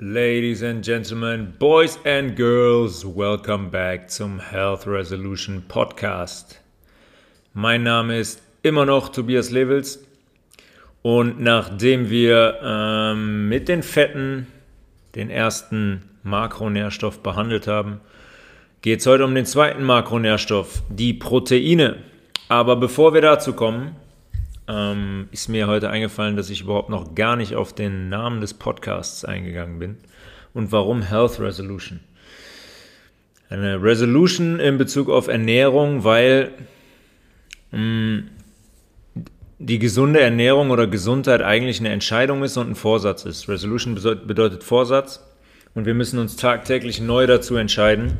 Ladies 0.00 0.60
and 0.64 0.84
Gentlemen, 0.84 1.54
Boys 1.56 2.00
and 2.04 2.34
Girls, 2.34 3.04
welcome 3.06 3.70
back 3.70 4.10
zum 4.10 4.40
Health 4.40 4.88
Resolution 4.88 5.62
Podcast. 5.68 6.60
Mein 7.52 7.84
Name 7.84 8.18
ist 8.18 8.42
immer 8.64 8.86
noch 8.86 9.10
Tobias 9.10 9.52
Levels 9.52 10.04
und 11.02 11.38
nachdem 11.38 12.10
wir 12.10 12.58
ähm, 12.60 13.48
mit 13.48 13.68
den 13.68 13.84
Fetten 13.84 14.48
den 15.14 15.30
ersten 15.30 16.02
Makronährstoff 16.24 17.20
behandelt 17.20 17.68
haben, 17.68 18.00
geht 18.82 18.98
es 18.98 19.06
heute 19.06 19.24
um 19.24 19.32
den 19.36 19.46
zweiten 19.46 19.84
Makronährstoff, 19.84 20.82
die 20.88 21.14
Proteine. 21.14 21.98
Aber 22.48 22.74
bevor 22.74 23.14
wir 23.14 23.20
dazu 23.20 23.52
kommen, 23.52 23.94
ähm, 24.68 25.28
ist 25.30 25.48
mir 25.48 25.66
heute 25.66 25.90
eingefallen, 25.90 26.36
dass 26.36 26.50
ich 26.50 26.62
überhaupt 26.62 26.88
noch 26.88 27.14
gar 27.14 27.36
nicht 27.36 27.54
auf 27.54 27.72
den 27.72 28.08
Namen 28.08 28.40
des 28.40 28.54
Podcasts 28.54 29.24
eingegangen 29.24 29.78
bin 29.78 29.96
und 30.54 30.72
warum 30.72 31.02
Health 31.02 31.40
Resolution. 31.40 32.00
Eine 33.50 33.82
Resolution 33.82 34.58
in 34.58 34.78
Bezug 34.78 35.10
auf 35.10 35.28
Ernährung, 35.28 36.04
weil 36.04 36.52
mh, 37.72 37.78
mm, 37.78 38.30
die 39.58 39.78
gesunde 39.78 40.20
Ernährung 40.20 40.70
oder 40.70 40.86
Gesundheit 40.86 41.40
eigentlich 41.40 41.80
eine 41.80 41.90
Entscheidung 41.90 42.42
ist 42.42 42.56
und 42.56 42.70
ein 42.70 42.74
Vorsatz 42.74 43.24
ist. 43.24 43.48
Resolution 43.48 43.94
bedeutet 43.94 44.64
Vorsatz 44.64 45.24
und 45.74 45.86
wir 45.86 45.94
müssen 45.94 46.18
uns 46.18 46.36
tagtäglich 46.36 47.00
neu 47.00 47.26
dazu 47.26 47.56
entscheiden, 47.56 48.18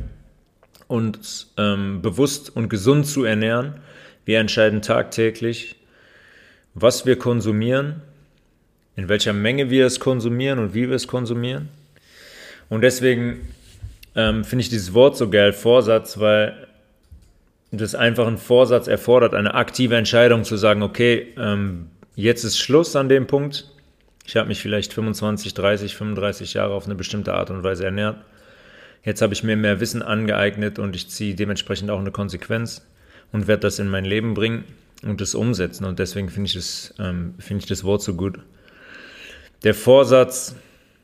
uns 0.87 1.53
ähm, 1.57 2.01
bewusst 2.01 2.55
und 2.55 2.69
gesund 2.69 3.05
zu 3.05 3.25
ernähren. 3.25 3.75
Wir 4.23 4.39
entscheiden 4.39 4.81
tagtäglich, 4.81 5.75
was 6.75 7.05
wir 7.05 7.17
konsumieren, 7.17 8.01
in 8.97 9.09
welcher 9.09 9.33
Menge 9.33 9.69
wir 9.69 9.85
es 9.85 9.99
konsumieren 9.99 10.59
und 10.59 10.73
wie 10.73 10.87
wir 10.87 10.95
es 10.95 11.07
konsumieren. 11.07 11.69
Und 12.69 12.81
deswegen 12.81 13.47
ähm, 14.15 14.43
finde 14.43 14.61
ich 14.61 14.69
dieses 14.69 14.93
Wort 14.93 15.17
so 15.17 15.29
geil, 15.29 15.53
Vorsatz, 15.53 16.19
weil 16.19 16.67
das 17.71 17.95
einfach 17.95 18.27
ein 18.27 18.37
Vorsatz 18.37 18.87
erfordert, 18.87 19.33
eine 19.33 19.53
aktive 19.53 19.95
Entscheidung 19.95 20.43
zu 20.43 20.57
sagen, 20.57 20.83
okay, 20.83 21.33
ähm, 21.37 21.87
jetzt 22.15 22.43
ist 22.43 22.57
Schluss 22.57 22.95
an 22.95 23.09
dem 23.09 23.27
Punkt. 23.27 23.69
Ich 24.25 24.35
habe 24.37 24.47
mich 24.47 24.61
vielleicht 24.61 24.93
25, 24.93 25.53
30, 25.53 25.95
35 25.95 26.53
Jahre 26.53 26.73
auf 26.73 26.85
eine 26.85 26.95
bestimmte 26.95 27.33
Art 27.33 27.49
und 27.51 27.63
Weise 27.63 27.85
ernährt. 27.85 28.17
Jetzt 29.03 29.21
habe 29.21 29.33
ich 29.33 29.43
mir 29.43 29.55
mehr 29.55 29.79
Wissen 29.79 30.01
angeeignet 30.01 30.79
und 30.79 30.95
ich 30.95 31.09
ziehe 31.09 31.35
dementsprechend 31.35 31.91
auch 31.91 31.99
eine 31.99 32.11
Konsequenz 32.11 32.85
und 33.31 33.47
werde 33.47 33.61
das 33.61 33.79
in 33.79 33.87
mein 33.87 34.05
Leben 34.05 34.33
bringen 34.33 34.63
und 35.05 35.21
das 35.21 35.35
umsetzen. 35.35 35.85
Und 35.85 35.99
deswegen 35.99 36.29
finde 36.29 36.47
ich, 36.47 36.53
das, 36.53 36.93
ähm, 36.99 37.35
find 37.39 37.61
ich 37.61 37.67
das 37.67 37.83
Wort 37.83 38.01
so 38.01 38.15
gut. 38.15 38.39
Der 39.63 39.73
Vorsatz 39.73 40.55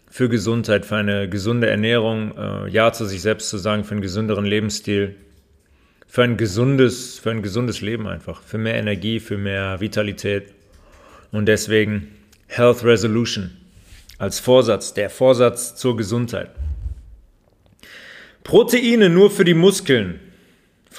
für 0.10 0.28
Gesundheit, 0.28 0.86
für 0.86 0.98
eine 0.98 1.30
gesunde 1.30 1.70
Ernährung, 1.70 2.36
äh, 2.38 2.70
Ja 2.70 2.92
zu 2.92 3.06
sich 3.06 3.22
selbst 3.22 3.50
zu 3.50 3.58
sagen, 3.58 3.84
für 3.84 3.92
einen 3.92 4.02
gesünderen 4.02 4.46
Lebensstil, 4.46 5.16
für 6.08 6.24
ein 6.24 6.36
gesundes, 6.36 7.18
für 7.20 7.32
ein 7.32 7.42
gesundes 7.42 7.80
Leben 7.82 8.08
einfach, 8.08 8.42
für 8.42 8.58
mehr 8.58 8.76
Energie, 8.76 9.22
für 9.22 9.38
mehr 9.38 9.80
Vitalität. 9.80 10.54
Und 11.32 11.46
deswegen 11.46 12.10
Health 12.48 12.84
Resolution 12.84 13.52
als 14.18 14.40
Vorsatz, 14.40 14.94
der 14.94 15.10
Vorsatz 15.10 15.76
zur 15.76 15.96
Gesundheit. 15.96 16.52
Proteine 18.44 19.10
nur 19.10 19.32
für 19.32 19.46
die 19.46 19.54
Muskeln. 19.54 20.20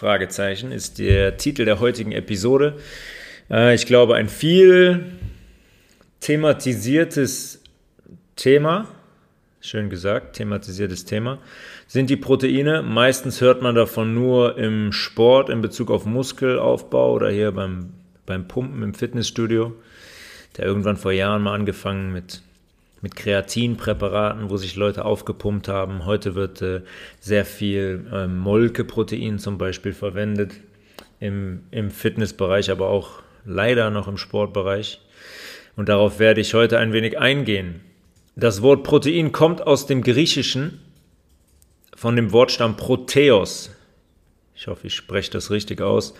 Fragezeichen 0.02 0.72
ist 0.72 0.98
der 0.98 1.36
Titel 1.36 1.64
der 1.64 1.78
heutigen 1.78 2.10
Episode. 2.10 2.76
Äh, 3.48 3.76
ich 3.76 3.86
glaube, 3.86 4.16
ein 4.16 4.28
viel 4.28 5.12
thematisiertes 6.18 7.62
Thema, 8.34 8.88
schön 9.60 9.90
gesagt, 9.90 10.34
thematisiertes 10.34 11.04
Thema, 11.04 11.38
sind 11.86 12.10
die 12.10 12.16
Proteine. 12.16 12.82
Meistens 12.82 13.40
hört 13.40 13.62
man 13.62 13.76
davon 13.76 14.12
nur 14.12 14.58
im 14.58 14.90
Sport 14.90 15.48
in 15.48 15.60
Bezug 15.60 15.88
auf 15.88 16.04
Muskelaufbau 16.04 17.12
oder 17.12 17.30
hier 17.30 17.52
beim, 17.52 17.90
beim 18.26 18.48
Pumpen 18.48 18.82
im 18.82 18.94
Fitnessstudio. 18.94 19.72
Der 20.56 20.64
irgendwann 20.64 20.96
vor 20.96 21.12
Jahren 21.12 21.42
mal 21.42 21.54
angefangen 21.54 22.12
mit 22.12 22.42
mit 23.02 23.16
Kreatinpräparaten, 23.16 24.48
wo 24.48 24.56
sich 24.56 24.76
Leute 24.76 25.04
aufgepumpt 25.04 25.68
haben. 25.68 26.06
Heute 26.06 26.34
wird 26.36 26.62
äh, 26.62 26.82
sehr 27.20 27.44
viel 27.44 28.06
äh, 28.12 28.28
Molkeprotein 28.28 29.38
zum 29.40 29.58
Beispiel 29.58 29.92
verwendet 29.92 30.52
im, 31.18 31.64
im 31.72 31.90
Fitnessbereich, 31.90 32.70
aber 32.70 32.88
auch 32.88 33.22
leider 33.44 33.90
noch 33.90 34.06
im 34.06 34.16
Sportbereich. 34.16 35.00
Und 35.76 35.88
darauf 35.88 36.20
werde 36.20 36.40
ich 36.40 36.54
heute 36.54 36.78
ein 36.78 36.92
wenig 36.92 37.18
eingehen. 37.18 37.80
Das 38.36 38.62
Wort 38.62 38.84
Protein 38.84 39.32
kommt 39.32 39.66
aus 39.66 39.86
dem 39.86 40.02
Griechischen 40.02 40.80
von 41.96 42.14
dem 42.14 42.32
Wortstamm 42.32 42.76
Proteos. 42.76 43.70
Ich 44.54 44.68
hoffe, 44.68 44.86
ich 44.86 44.94
spreche 44.94 45.32
das 45.32 45.50
richtig 45.50 45.80
aus. 45.80 46.14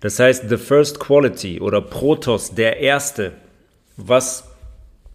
Das 0.00 0.18
heißt 0.18 0.48
the 0.48 0.56
first 0.56 0.98
quality 0.98 1.60
oder 1.60 1.80
Protos, 1.82 2.54
der 2.54 2.78
erste, 2.78 3.32
was 3.96 4.51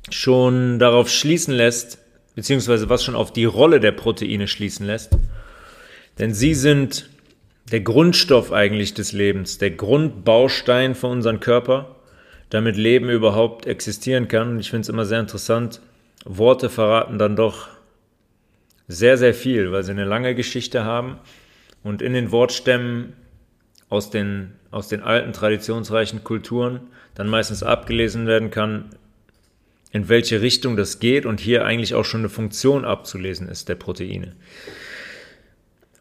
schon 0.09 0.79
darauf 0.79 1.09
schließen 1.09 1.53
lässt, 1.53 2.00
beziehungsweise 2.35 2.90
was 2.90 3.03
schon 3.03 3.16
auf 3.16 3.34
die 3.34 3.45
Rolle 3.45 3.79
der 3.79 3.91
Proteine 3.91 4.47
schließen 4.47 4.85
lässt. 4.85 5.18
Denn 6.19 6.34
sie 6.34 6.53
sind 6.53 7.09
der 7.72 7.81
Grundstoff 7.81 8.51
eigentlich 8.51 8.94
des 8.94 9.12
Lebens, 9.12 9.57
der 9.57 9.72
Grundbaustein 9.72 10.95
für 10.95 11.07
unseren 11.07 11.40
Körper, 11.40 11.95
damit 12.50 12.78
Leben 12.78 13.09
überhaupt 13.09 13.66
existieren 13.66 14.28
kann. 14.28 14.51
Und 14.51 14.59
ich 14.59 14.69
finde 14.69 14.81
es 14.81 14.90
immer 14.90 15.06
sehr 15.06 15.19
interessant. 15.19 15.81
Worte 16.24 16.69
verraten 16.69 17.18
dann 17.18 17.35
doch 17.35 17.68
sehr, 18.88 19.18
sehr 19.18 19.34
viel, 19.34 19.72
weil 19.72 19.84
sie 19.84 19.91
eine 19.91 20.06
lange 20.06 20.34
Geschichte 20.34 20.85
haben 20.85 21.19
und 21.84 22.01
in 22.01 22.13
den 22.13 22.31
Wortstämmen 22.31 23.13
aus 23.89 24.09
den, 24.09 24.53
aus 24.72 24.88
den 24.88 25.01
alten 25.01 25.34
traditionsreichen 25.34 26.24
Kulturen 26.24 26.81
dann 27.16 27.28
meistens 27.28 27.63
abgelesen 27.63 28.28
werden 28.28 28.50
kann, 28.50 28.85
in 29.92 30.09
welche 30.09 30.42
Richtung 30.42 30.75
das 30.75 31.00
geht 31.00 31.25
und 31.25 31.40
hier 31.40 31.66
eigentlich 31.66 31.94
auch 31.94 32.06
schon 32.06 32.22
eine 32.22 32.30
Funktion 32.30 32.86
abzulesen 32.86 33.48
ist 33.48 33.70
der 33.70 33.75
Proteine. 33.75 34.34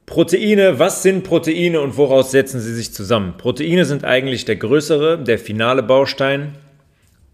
Proteine, 0.06 0.78
was 0.78 1.02
sind 1.02 1.24
Proteine 1.24 1.80
und 1.80 1.96
woraus 1.96 2.30
setzen 2.30 2.60
sie 2.60 2.74
sich 2.74 2.92
zusammen? 2.92 3.34
Proteine 3.38 3.84
sind 3.84 4.04
eigentlich 4.04 4.44
der 4.44 4.56
größere, 4.56 5.22
der 5.22 5.38
finale 5.38 5.82
Baustein 5.82 6.54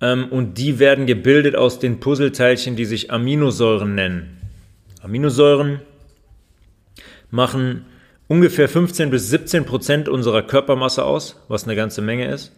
ähm, 0.01 0.29
und 0.31 0.57
die 0.57 0.79
werden 0.79 1.07
gebildet 1.07 1.55
aus 1.55 1.79
den 1.79 2.01
Puzzleteilchen, 2.01 2.77
die 2.77 2.87
sich 2.87 3.11
Aminosäuren 3.11 3.95
nennen. 3.95 4.39
Aminosäuren 5.03 5.81
machen 7.31 7.85
ungefähr 8.29 8.69
15 8.69 9.11
bis 9.11 9.29
17 9.29 9.65
Prozent 9.67 10.09
unserer 10.09 10.43
Körpermasse 10.43 11.05
aus, 11.05 11.43
was 11.49 11.65
eine 11.65 11.77
ganze 11.77 12.01
Menge 12.01 12.29
ist. 12.29 12.53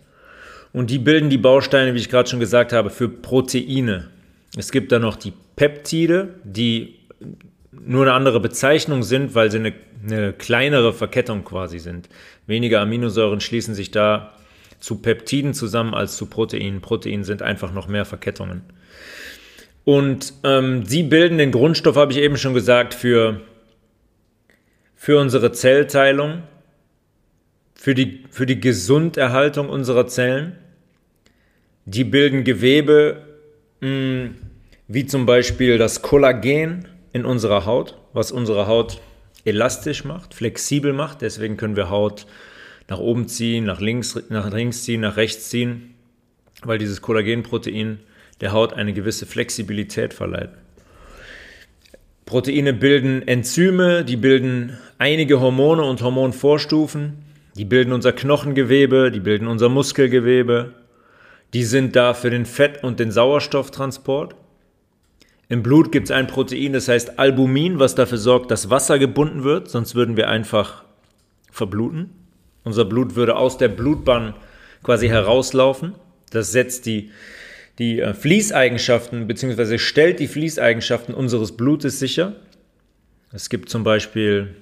Und 0.75 0.91
die 0.91 0.99
bilden 0.99 1.31
die 1.31 1.39
Bausteine, 1.39 1.95
wie 1.95 1.99
ich 1.99 2.09
gerade 2.09 2.29
schon 2.29 2.41
gesagt 2.41 2.73
habe, 2.73 2.91
für 2.91 3.09
Proteine. 3.09 4.11
Es 4.57 4.73
gibt 4.73 4.91
dann 4.91 5.03
noch 5.03 5.15
die 5.15 5.33
Peptide, 5.55 6.35
die 6.43 6.97
nur 7.71 8.03
eine 8.03 8.13
andere 8.13 8.41
Bezeichnung 8.41 9.05
sind, 9.05 9.37
weil 9.37 9.53
sie 9.53 9.59
eine, 9.59 9.73
eine 10.05 10.33
kleinere 10.33 10.93
Verkettung 10.93 11.45
quasi 11.45 11.79
sind. 11.79 12.09
Weniger 12.49 12.81
Aminosäuren 12.81 13.41
schließen 13.41 13.73
sich 13.73 13.93
da 13.93 14.35
zu 14.81 14.97
Peptiden 14.97 15.55
zusammen 15.55 15.95
als 15.95 16.17
zu 16.17 16.27
Proteinen. 16.27 16.81
Proteine 16.81 17.23
sind 17.23 17.41
einfach 17.41 17.73
noch 17.73 17.87
mehr 17.87 18.05
Verkettungen. 18.05 18.63
Und 19.85 20.35
ähm, 20.43 20.85
sie 20.85 21.05
bilden 21.05 21.39
den 21.39 21.53
Grundstoff, 21.53 21.95
habe 21.95 22.11
ich 22.11 22.19
eben 22.19 22.37
schon 22.37 22.53
gesagt, 22.53 22.95
für, 22.95 23.43
für 24.97 25.21
unsere 25.21 25.53
Zellteilung, 25.53 26.43
für 27.77 27.95
die, 27.95 28.25
für 28.31 28.45
die 28.45 28.59
Gesunderhaltung 28.59 29.69
unserer 29.69 30.09
Zellen 30.09 30.59
die 31.87 32.05
bilden 32.05 32.45
Gewebe, 32.45 33.23
mh, 33.81 33.89
hm, 33.89 34.35
wie 34.87 35.07
zum 35.07 35.27
Beispiel 35.27 35.79
das 35.79 36.03
Kollagen 36.03 36.89
in 37.13 37.25
unserer 37.25 37.65
Haut, 37.65 37.97
was 38.13 38.33
unsere 38.33 38.67
Haut 38.67 39.01
elastisch 39.45 40.05
macht, 40.05 40.35
flexibel 40.35 40.93
macht. 40.93 41.23
Deswegen 41.23 41.57
können 41.57 41.77
wir 41.77 41.91
Haut 41.91 42.27
nach 42.89 42.99
oben 42.99 43.29
ziehen, 43.29 43.65
nach 43.65 43.81
links, 43.81 44.21
nach 44.29 44.53
links 44.53 44.83
ziehen, 44.83 45.01
nach 45.01 45.17
rechts 45.17 45.49
ziehen, 45.49 45.95
weil 46.63 46.79
dieses 46.79 47.01
Kollagenprotein 47.01 48.01
der 48.41 48.53
Haut 48.53 48.75
eine 48.75 48.93
gewisse 48.93 49.27
Flexibilität 49.27 50.13
verleiht. 50.13 50.51
Proteine 52.27 52.73
bilden 52.73 53.27
Enzyme, 53.27 54.05
die 54.05 54.17
bilden 54.17 54.79
einige 54.99 55.41
Hormone 55.41 55.83
und 55.85 56.03
Hormonvorstufen, 56.03 57.15
die 57.57 57.65
bilden 57.65 57.93
unser 57.93 58.13
Knochengewebe, 58.13 59.11
die 59.11 59.21
bilden 59.21 59.47
unser 59.47 59.69
Muskelgewebe, 59.69 60.73
die 61.55 61.65
sind 61.65 61.95
da 61.95 62.15
für 62.15 62.31
den 62.31 62.47
Fett- 62.47 62.83
und 62.83 62.99
den 62.99 63.13
Sauerstofftransport. 63.13 64.35
Im 65.49 65.63
Blut 65.63 65.93
gibt 65.93 66.07
es 66.07 66.11
ein 66.11 66.27
Protein, 66.27 66.73
das 66.73 66.89
heißt 66.89 67.19
Albumin, 67.19 67.79
was 67.79 67.95
dafür 67.95 68.19
sorgt, 68.19 68.51
dass 68.51 68.71
Wasser 68.71 68.99
gebunden 68.99 69.45
wird, 69.45 69.71
sonst 69.71 69.95
würden 69.95 70.17
wir 70.17 70.29
einfach 70.29 70.83
verbluten. 71.53 72.11
Unser 72.65 72.85
Blut 72.85 73.15
würde 73.15 73.37
aus 73.37 73.57
der 73.57 73.69
Blutbahn 73.69 74.35
quasi 74.83 75.07
herauslaufen. 75.07 75.95
Das 76.31 76.51
setzt 76.51 76.87
die, 76.87 77.13
die 77.79 78.01
äh, 78.01 78.15
Fließeigenschaften 78.15 79.29
bzw. 79.29 79.79
stellt 79.79 80.19
die 80.19 80.27
Fließeigenschaften 80.27 81.15
unseres 81.15 81.57
Blutes 81.57 82.01
sicher. 82.01 82.35
Es 83.33 83.49
gibt 83.49 83.69
zum 83.69 83.85
Beispiel, 83.85 84.57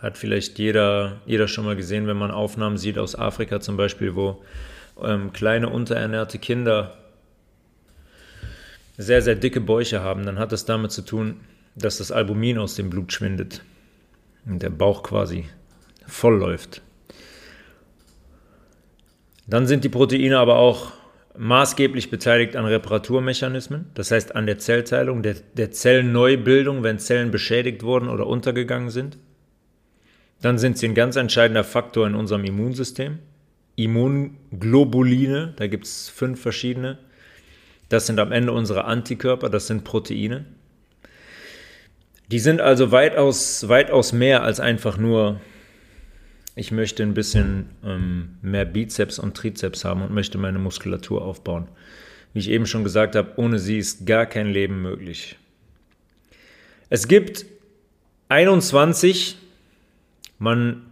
hat 0.00 0.16
vielleicht 0.16 0.58
jeder, 0.60 1.22
jeder 1.26 1.48
schon 1.48 1.64
mal 1.64 1.76
gesehen, 1.76 2.06
wenn 2.06 2.16
man 2.18 2.30
Aufnahmen 2.30 2.76
sieht 2.76 2.98
aus 2.98 3.16
Afrika 3.18 3.60
zum 3.60 3.76
Beispiel, 3.76 4.14
wo 4.14 4.44
ähm, 5.02 5.32
kleine 5.32 5.68
unterernährte 5.68 6.38
Kinder 6.38 6.96
sehr, 8.96 9.22
sehr 9.22 9.34
dicke 9.34 9.60
Bäuche 9.60 10.02
haben, 10.02 10.24
dann 10.24 10.38
hat 10.38 10.52
das 10.52 10.64
damit 10.64 10.92
zu 10.92 11.02
tun, 11.02 11.40
dass 11.74 11.98
das 11.98 12.12
Albumin 12.12 12.58
aus 12.58 12.76
dem 12.76 12.90
Blut 12.90 13.12
schwindet 13.12 13.62
und 14.46 14.62
der 14.62 14.70
Bauch 14.70 15.02
quasi 15.02 15.46
voll 16.06 16.38
läuft. 16.38 16.82
Dann 19.46 19.66
sind 19.66 19.84
die 19.84 19.88
Proteine 19.88 20.38
aber 20.38 20.56
auch 20.56 20.92
maßgeblich 21.36 22.10
beteiligt 22.10 22.56
an 22.56 22.64
Reparaturmechanismen, 22.64 23.86
das 23.94 24.10
heißt 24.10 24.36
an 24.36 24.46
der 24.46 24.58
Zellteilung, 24.58 25.22
der, 25.22 25.34
der 25.54 25.72
Zellneubildung, 25.72 26.82
wenn 26.82 26.98
Zellen 26.98 27.30
beschädigt 27.30 27.82
wurden 27.82 28.08
oder 28.08 28.26
untergegangen 28.26 28.90
sind. 28.90 29.18
Dann 30.40 30.58
sind 30.58 30.78
sie 30.78 30.86
ein 30.86 30.94
ganz 30.94 31.16
entscheidender 31.16 31.64
Faktor 31.64 32.06
in 32.06 32.14
unserem 32.14 32.44
Immunsystem. 32.44 33.18
Immunglobuline, 33.76 35.54
da 35.56 35.66
gibt 35.66 35.84
es 35.86 36.08
fünf 36.08 36.40
verschiedene. 36.40 36.98
Das 37.88 38.06
sind 38.06 38.18
am 38.18 38.32
Ende 38.32 38.52
unsere 38.52 38.84
Antikörper, 38.84 39.48
das 39.48 39.66
sind 39.66 39.84
Proteine. 39.84 40.46
Die 42.30 42.38
sind 42.38 42.60
also 42.60 42.92
weitaus, 42.92 43.68
weitaus 43.68 44.12
mehr 44.12 44.42
als 44.42 44.60
einfach 44.60 44.96
nur 44.96 45.40
ich 46.56 46.70
möchte 46.70 47.02
ein 47.02 47.14
bisschen 47.14 47.70
ähm, 47.84 48.36
mehr 48.40 48.64
Bizeps 48.64 49.18
und 49.18 49.36
Trizeps 49.36 49.84
haben 49.84 50.02
und 50.02 50.12
möchte 50.12 50.38
meine 50.38 50.58
Muskulatur 50.58 51.22
aufbauen. 51.22 51.68
Wie 52.32 52.38
ich 52.38 52.50
eben 52.50 52.66
schon 52.66 52.84
gesagt 52.84 53.16
habe, 53.16 53.32
ohne 53.36 53.58
sie 53.58 53.78
ist 53.78 54.06
gar 54.06 54.26
kein 54.26 54.48
Leben 54.48 54.80
möglich. 54.80 55.36
Es 56.90 57.08
gibt 57.08 57.46
21, 58.28 59.36
man 60.38 60.86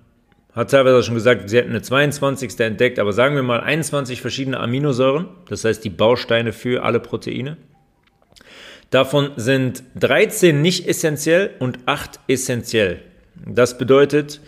hat 0.54 0.70
teilweise 0.70 1.02
schon 1.02 1.14
gesagt, 1.14 1.49
sie 1.49 1.56
hätten 1.56 1.70
eine 1.70 1.82
22. 1.82 2.58
entdeckt, 2.60 2.99
aber 2.99 3.12
sagen 3.12 3.34
wir 3.34 3.43
mal 3.43 3.60
21 3.60 4.20
verschiedene 4.20 4.60
Aminosäuren, 4.60 5.28
das 5.49 5.64
heißt 5.64 5.82
die 5.84 5.90
Bausteine 5.90 6.52
für 6.52 6.82
alle 6.82 7.00
Proteine. 7.00 7.56
Davon 8.90 9.31
sind 9.37 9.82
13 9.99 10.60
nicht 10.60 10.87
essentiell 10.87 11.50
und 11.58 11.78
8 11.87 12.20
essentiell. 12.28 13.00
Das 13.46 13.78
bedeutet, 13.78 14.40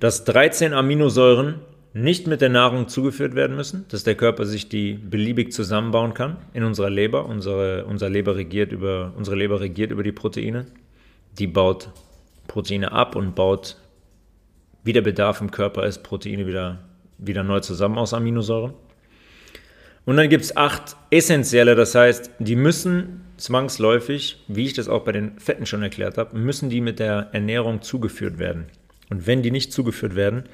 dass 0.00 0.24
13 0.24 0.72
Aminosäuren 0.72 1.56
nicht 1.92 2.26
mit 2.26 2.40
der 2.40 2.48
Nahrung 2.48 2.88
zugeführt 2.88 3.34
werden 3.34 3.56
müssen, 3.56 3.84
dass 3.88 4.04
der 4.04 4.14
Körper 4.14 4.46
sich 4.46 4.68
die 4.68 4.94
beliebig 4.94 5.52
zusammenbauen 5.52 6.14
kann 6.14 6.38
in 6.54 6.64
unserer 6.64 6.88
Leber. 6.88 7.26
Unsere, 7.26 7.84
unser 7.84 8.08
Leber 8.08 8.36
regiert 8.36 8.72
über, 8.72 9.12
unsere 9.16 9.36
Leber 9.36 9.60
regiert 9.60 9.90
über 9.90 10.02
die 10.02 10.12
Proteine. 10.12 10.66
Die 11.38 11.46
baut 11.46 11.90
Proteine 12.46 12.92
ab 12.92 13.16
und 13.16 13.34
baut, 13.34 13.76
wie 14.84 14.92
der 14.92 15.02
Bedarf 15.02 15.40
im 15.40 15.50
Körper 15.50 15.84
ist, 15.84 16.02
Proteine 16.02 16.46
wieder, 16.46 16.78
wieder 17.18 17.42
neu 17.42 17.60
zusammen 17.60 17.98
aus 17.98 18.14
Aminosäuren. 18.14 18.74
Und 20.06 20.16
dann 20.16 20.28
gibt 20.28 20.44
es 20.44 20.56
acht 20.56 20.96
essentielle, 21.10 21.74
das 21.74 21.94
heißt, 21.94 22.30
die 22.38 22.56
müssen 22.56 23.22
zwangsläufig, 23.36 24.42
wie 24.48 24.66
ich 24.66 24.72
das 24.72 24.88
auch 24.88 25.04
bei 25.04 25.12
den 25.12 25.38
Fetten 25.38 25.66
schon 25.66 25.82
erklärt 25.82 26.18
habe, 26.18 26.36
müssen 26.36 26.70
die 26.70 26.80
mit 26.80 26.98
der 26.98 27.28
Ernährung 27.32 27.82
zugeführt 27.82 28.38
werden. 28.38 28.66
Und 29.10 29.26
wenn 29.26 29.42
die 29.42 29.50
nicht 29.50 29.72
zugeführt 29.72 30.14
werden, 30.14 30.44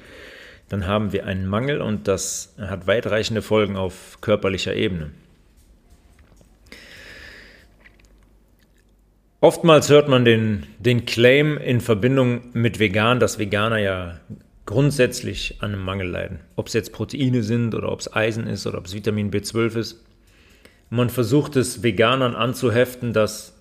dann 0.69 0.85
haben 0.85 1.13
wir 1.13 1.25
einen 1.25 1.47
Mangel 1.47 1.81
und 1.81 2.07
das 2.07 2.53
hat 2.59 2.87
weitreichende 2.87 3.41
Folgen 3.41 3.77
auf 3.77 4.19
körperlicher 4.21 4.75
Ebene. 4.75 5.11
Oftmals 9.39 9.89
hört 9.89 10.07
man 10.07 10.25
den, 10.25 10.65
den 10.79 11.05
Claim 11.05 11.57
in 11.57 11.79
Verbindung 11.79 12.41
mit 12.53 12.79
vegan, 12.79 13.19
dass 13.19 13.37
Veganer 13.37 13.77
ja 13.77 14.19
grundsätzlich 14.65 15.57
an 15.59 15.73
einem 15.73 15.83
Mangel 15.83 16.07
leiden. 16.07 16.39
Ob 16.55 16.67
es 16.67 16.73
jetzt 16.73 16.91
Proteine 16.91 17.43
sind 17.43 17.75
oder 17.75 17.91
ob 17.91 17.99
es 17.99 18.11
Eisen 18.11 18.47
ist 18.47 18.65
oder 18.65 18.79
ob 18.79 18.87
es 18.87 18.95
Vitamin 18.95 19.29
B12 19.29 19.77
ist. 19.77 20.03
Man 20.89 21.09
versucht 21.09 21.55
es 21.55 21.83
Veganern 21.83 22.35
anzuheften, 22.35 23.13
dass 23.13 23.59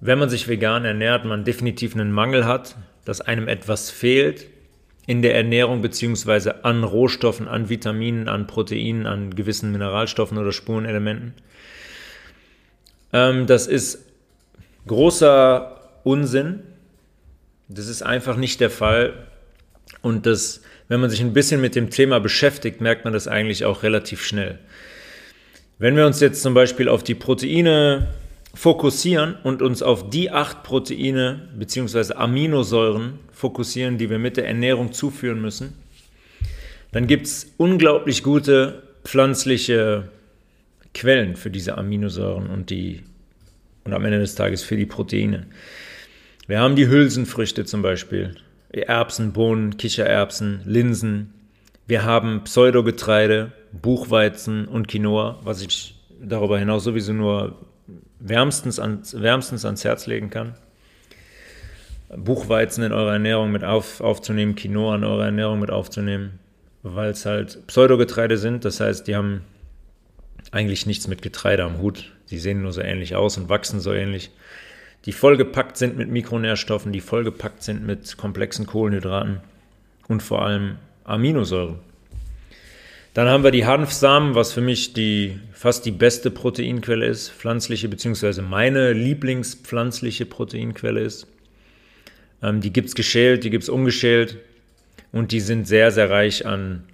wenn 0.00 0.18
man 0.18 0.30
sich 0.30 0.48
vegan 0.48 0.86
ernährt, 0.86 1.26
man 1.26 1.44
definitiv 1.44 1.94
einen 1.94 2.12
Mangel 2.12 2.46
hat, 2.46 2.76
dass 3.04 3.20
einem 3.20 3.46
etwas 3.46 3.90
fehlt 3.90 4.46
in 5.06 5.20
der 5.20 5.34
Ernährung 5.34 5.82
beziehungsweise 5.82 6.64
an 6.64 6.82
Rohstoffen, 6.82 7.46
an 7.46 7.68
Vitaminen, 7.68 8.28
an 8.28 8.46
Proteinen, 8.46 9.06
an 9.06 9.34
gewissen 9.34 9.72
Mineralstoffen 9.72 10.38
oder 10.38 10.52
Spurenelementen. 10.52 11.34
Ähm, 13.12 13.46
das 13.46 13.66
ist 13.66 14.09
großer 14.86 15.80
Unsinn. 16.04 16.60
Das 17.68 17.88
ist 17.88 18.02
einfach 18.02 18.36
nicht 18.36 18.60
der 18.60 18.70
Fall. 18.70 19.26
Und 20.02 20.26
das, 20.26 20.62
wenn 20.88 21.00
man 21.00 21.10
sich 21.10 21.20
ein 21.20 21.32
bisschen 21.32 21.60
mit 21.60 21.74
dem 21.74 21.90
Thema 21.90 22.20
beschäftigt, 22.20 22.80
merkt 22.80 23.04
man 23.04 23.12
das 23.12 23.28
eigentlich 23.28 23.64
auch 23.64 23.82
relativ 23.82 24.24
schnell. 24.24 24.58
Wenn 25.78 25.96
wir 25.96 26.06
uns 26.06 26.20
jetzt 26.20 26.42
zum 26.42 26.54
Beispiel 26.54 26.88
auf 26.88 27.02
die 27.02 27.14
Proteine 27.14 28.08
fokussieren 28.54 29.36
und 29.44 29.62
uns 29.62 29.82
auf 29.82 30.10
die 30.10 30.30
acht 30.30 30.62
Proteine 30.62 31.48
bzw. 31.56 32.14
Aminosäuren 32.14 33.18
fokussieren, 33.32 33.96
die 33.96 34.10
wir 34.10 34.18
mit 34.18 34.36
der 34.36 34.46
Ernährung 34.46 34.92
zuführen 34.92 35.40
müssen, 35.40 35.72
dann 36.92 37.06
gibt 37.06 37.26
es 37.26 37.54
unglaublich 37.56 38.22
gute 38.22 38.82
pflanzliche 39.04 40.08
Quellen 40.92 41.36
für 41.36 41.50
diese 41.50 41.78
Aminosäuren 41.78 42.48
und, 42.48 42.70
die, 42.70 43.02
und 43.84 43.92
am 43.92 44.04
Ende 44.04 44.18
des 44.18 44.34
Tages 44.34 44.62
für 44.62 44.76
die 44.76 44.86
Proteine. 44.86 45.46
Wir 46.46 46.60
haben 46.60 46.76
die 46.76 46.88
Hülsenfrüchte 46.88 47.64
zum 47.64 47.82
Beispiel, 47.82 48.34
Erbsen, 48.72 49.32
Bohnen, 49.32 49.76
Kichererbsen, 49.76 50.62
Linsen. 50.64 51.32
Wir 51.86 52.04
haben 52.04 52.44
Pseudogetreide, 52.44 53.52
Buchweizen 53.72 54.66
und 54.66 54.88
Quinoa, 54.88 55.38
was 55.42 55.62
ich 55.62 55.96
darüber 56.20 56.58
hinaus 56.58 56.84
sowieso 56.84 57.12
nur 57.12 57.56
wärmstens, 58.18 58.78
ans, 58.78 59.20
wärmstens 59.20 59.64
ans 59.64 59.84
Herz 59.84 60.06
legen 60.06 60.30
kann. 60.30 60.54
Buchweizen 62.16 62.82
in 62.84 62.92
eurer 62.92 63.12
Ernährung 63.14 63.52
mit 63.52 63.64
auf, 63.64 64.00
aufzunehmen, 64.00 64.56
Quinoa 64.56 64.96
in 64.96 65.04
eurer 65.04 65.26
Ernährung 65.26 65.60
mit 65.60 65.70
aufzunehmen, 65.70 66.38
weil 66.82 67.10
es 67.10 67.24
halt 67.24 67.66
Pseudogetreide 67.66 68.36
sind. 68.36 68.64
Das 68.64 68.80
heißt, 68.80 69.06
die 69.06 69.14
haben 69.14 69.42
eigentlich 70.52 70.86
nichts 70.86 71.08
mit 71.08 71.22
Getreide 71.22 71.64
am 71.64 71.78
Hut. 71.78 72.12
Die 72.30 72.38
sehen 72.38 72.62
nur 72.62 72.72
so 72.72 72.80
ähnlich 72.80 73.14
aus 73.14 73.36
und 73.36 73.48
wachsen 73.48 73.80
so 73.80 73.92
ähnlich. 73.92 74.30
Die 75.06 75.12
vollgepackt 75.12 75.76
sind 75.76 75.96
mit 75.96 76.10
Mikronährstoffen, 76.10 76.92
die 76.92 77.00
vollgepackt 77.00 77.62
sind 77.62 77.86
mit 77.86 78.16
komplexen 78.16 78.66
Kohlenhydraten 78.66 79.40
und 80.08 80.22
vor 80.22 80.42
allem 80.44 80.76
Aminosäuren. 81.04 81.76
Dann 83.14 83.28
haben 83.28 83.42
wir 83.42 83.50
die 83.50 83.66
Hanfsamen, 83.66 84.34
was 84.34 84.52
für 84.52 84.60
mich 84.60 84.92
die 84.92 85.40
fast 85.52 85.84
die 85.84 85.90
beste 85.90 86.30
Proteinquelle 86.30 87.06
ist, 87.06 87.30
pflanzliche, 87.30 87.88
beziehungsweise 87.88 88.40
meine 88.40 88.92
Lieblingspflanzliche 88.92 90.26
Proteinquelle 90.26 91.00
ist. 91.00 91.26
Ähm, 92.42 92.60
die 92.60 92.72
gibt 92.72 92.88
es 92.88 92.94
geschält, 92.94 93.42
die 93.44 93.50
gibt 93.50 93.64
es 93.64 93.68
ungeschält 93.68 94.38
und 95.12 95.32
die 95.32 95.40
sind 95.40 95.66
sehr, 95.66 95.90
sehr 95.90 96.08
reich 96.08 96.46
an, 96.46 96.84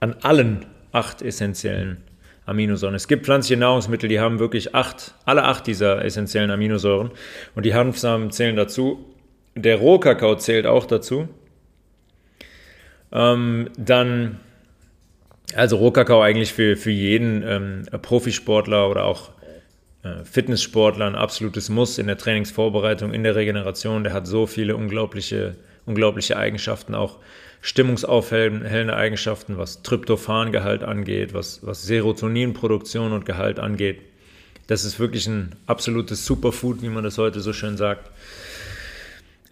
an 0.00 0.14
allen 0.22 0.66
acht 0.90 1.22
essentiellen 1.22 1.98
Aminosäuren. 2.46 2.94
Es 2.94 3.08
gibt 3.08 3.26
pflanzliche 3.26 3.58
Nahrungsmittel, 3.58 4.08
die 4.08 4.20
haben 4.20 4.38
wirklich 4.38 4.74
acht, 4.74 5.14
alle 5.24 5.44
acht 5.44 5.66
dieser 5.66 6.04
essentiellen 6.04 6.50
Aminosäuren 6.50 7.10
und 7.54 7.66
die 7.66 7.74
Hanfsamen 7.74 8.30
zählen 8.30 8.56
dazu. 8.56 9.04
Der 9.54 9.76
Rohkakao 9.76 10.36
zählt 10.36 10.66
auch 10.66 10.86
dazu. 10.86 11.28
Ähm, 13.12 13.70
dann 13.76 14.40
also 15.54 15.76
Rohkakao 15.76 16.22
eigentlich 16.22 16.52
für, 16.52 16.76
für 16.76 16.90
jeden 16.90 17.42
ähm, 17.42 17.82
Profisportler 18.02 18.88
oder 18.90 19.04
auch 19.04 19.30
äh, 20.02 20.24
Fitnesssportler 20.24 21.06
ein 21.06 21.14
absolutes 21.14 21.68
Muss 21.68 21.98
in 21.98 22.06
der 22.06 22.18
Trainingsvorbereitung, 22.18 23.12
in 23.12 23.22
der 23.22 23.36
Regeneration. 23.36 24.04
Der 24.04 24.12
hat 24.12 24.26
so 24.26 24.46
viele 24.46 24.76
unglaubliche, 24.76 25.56
unglaubliche 25.84 26.36
Eigenschaften, 26.36 26.94
auch 26.94 27.18
stimmungsaufhellende 27.60 28.96
Eigenschaften, 28.96 29.58
was 29.58 29.82
Tryptophangehalt 29.82 30.82
angeht, 30.84 31.34
was, 31.34 31.66
was 31.66 31.82
Serotoninproduktion 31.84 33.12
und 33.12 33.26
Gehalt 33.26 33.58
angeht. 33.58 34.00
Das 34.66 34.84
ist 34.84 34.98
wirklich 34.98 35.26
ein 35.26 35.54
absolutes 35.66 36.26
Superfood, 36.26 36.82
wie 36.82 36.88
man 36.88 37.04
das 37.04 37.18
heute 37.18 37.40
so 37.40 37.52
schön 37.52 37.76
sagt. 37.76 38.10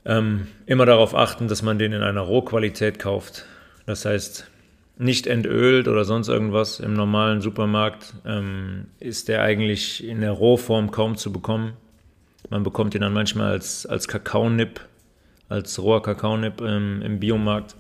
Ähm, 0.05 0.49
immer 0.67 0.87
darauf 0.87 1.15
achten, 1.15 1.49
dass 1.49 1.63
man 1.63 1.79
den 1.79 1.93
in 1.93 2.03
einer 2.03 2.21
Rohqualität 2.21 2.99
kauft. 2.99 3.47
Das 3.87 4.05
heißt, 4.05 4.49
nicht 4.97 5.27
entölt 5.27 5.89
oder 5.89 6.05
sonst 6.05 6.29
irgendwas 6.29 6.81
im 6.81 6.95
normalen 6.95 7.41
Supermarkt, 7.41 8.15
ähm, 8.25 8.87
ist 9.01 9.29
der 9.29 9.43
eigentlich 9.43 10.05
in 10.05 10.21
der 10.21 10.33
Rohform 10.33 10.91
kaum 10.91 11.17
zu 11.17 11.33
bekommen. 11.33 11.75
Man 12.51 12.63
bekommt 12.63 12.95
ihn 12.95 13.01
dann 13.01 13.13
manchmal 13.13 13.51
als, 13.53 13.87
als 13.87 14.07
Kakaonipp, 14.07 14.81
als 15.49 15.81
roher 15.81 16.03
Kakaonipp 16.03 16.61
ähm, 16.61 17.03
im 17.03 17.19
Biomarkt. 17.19 17.75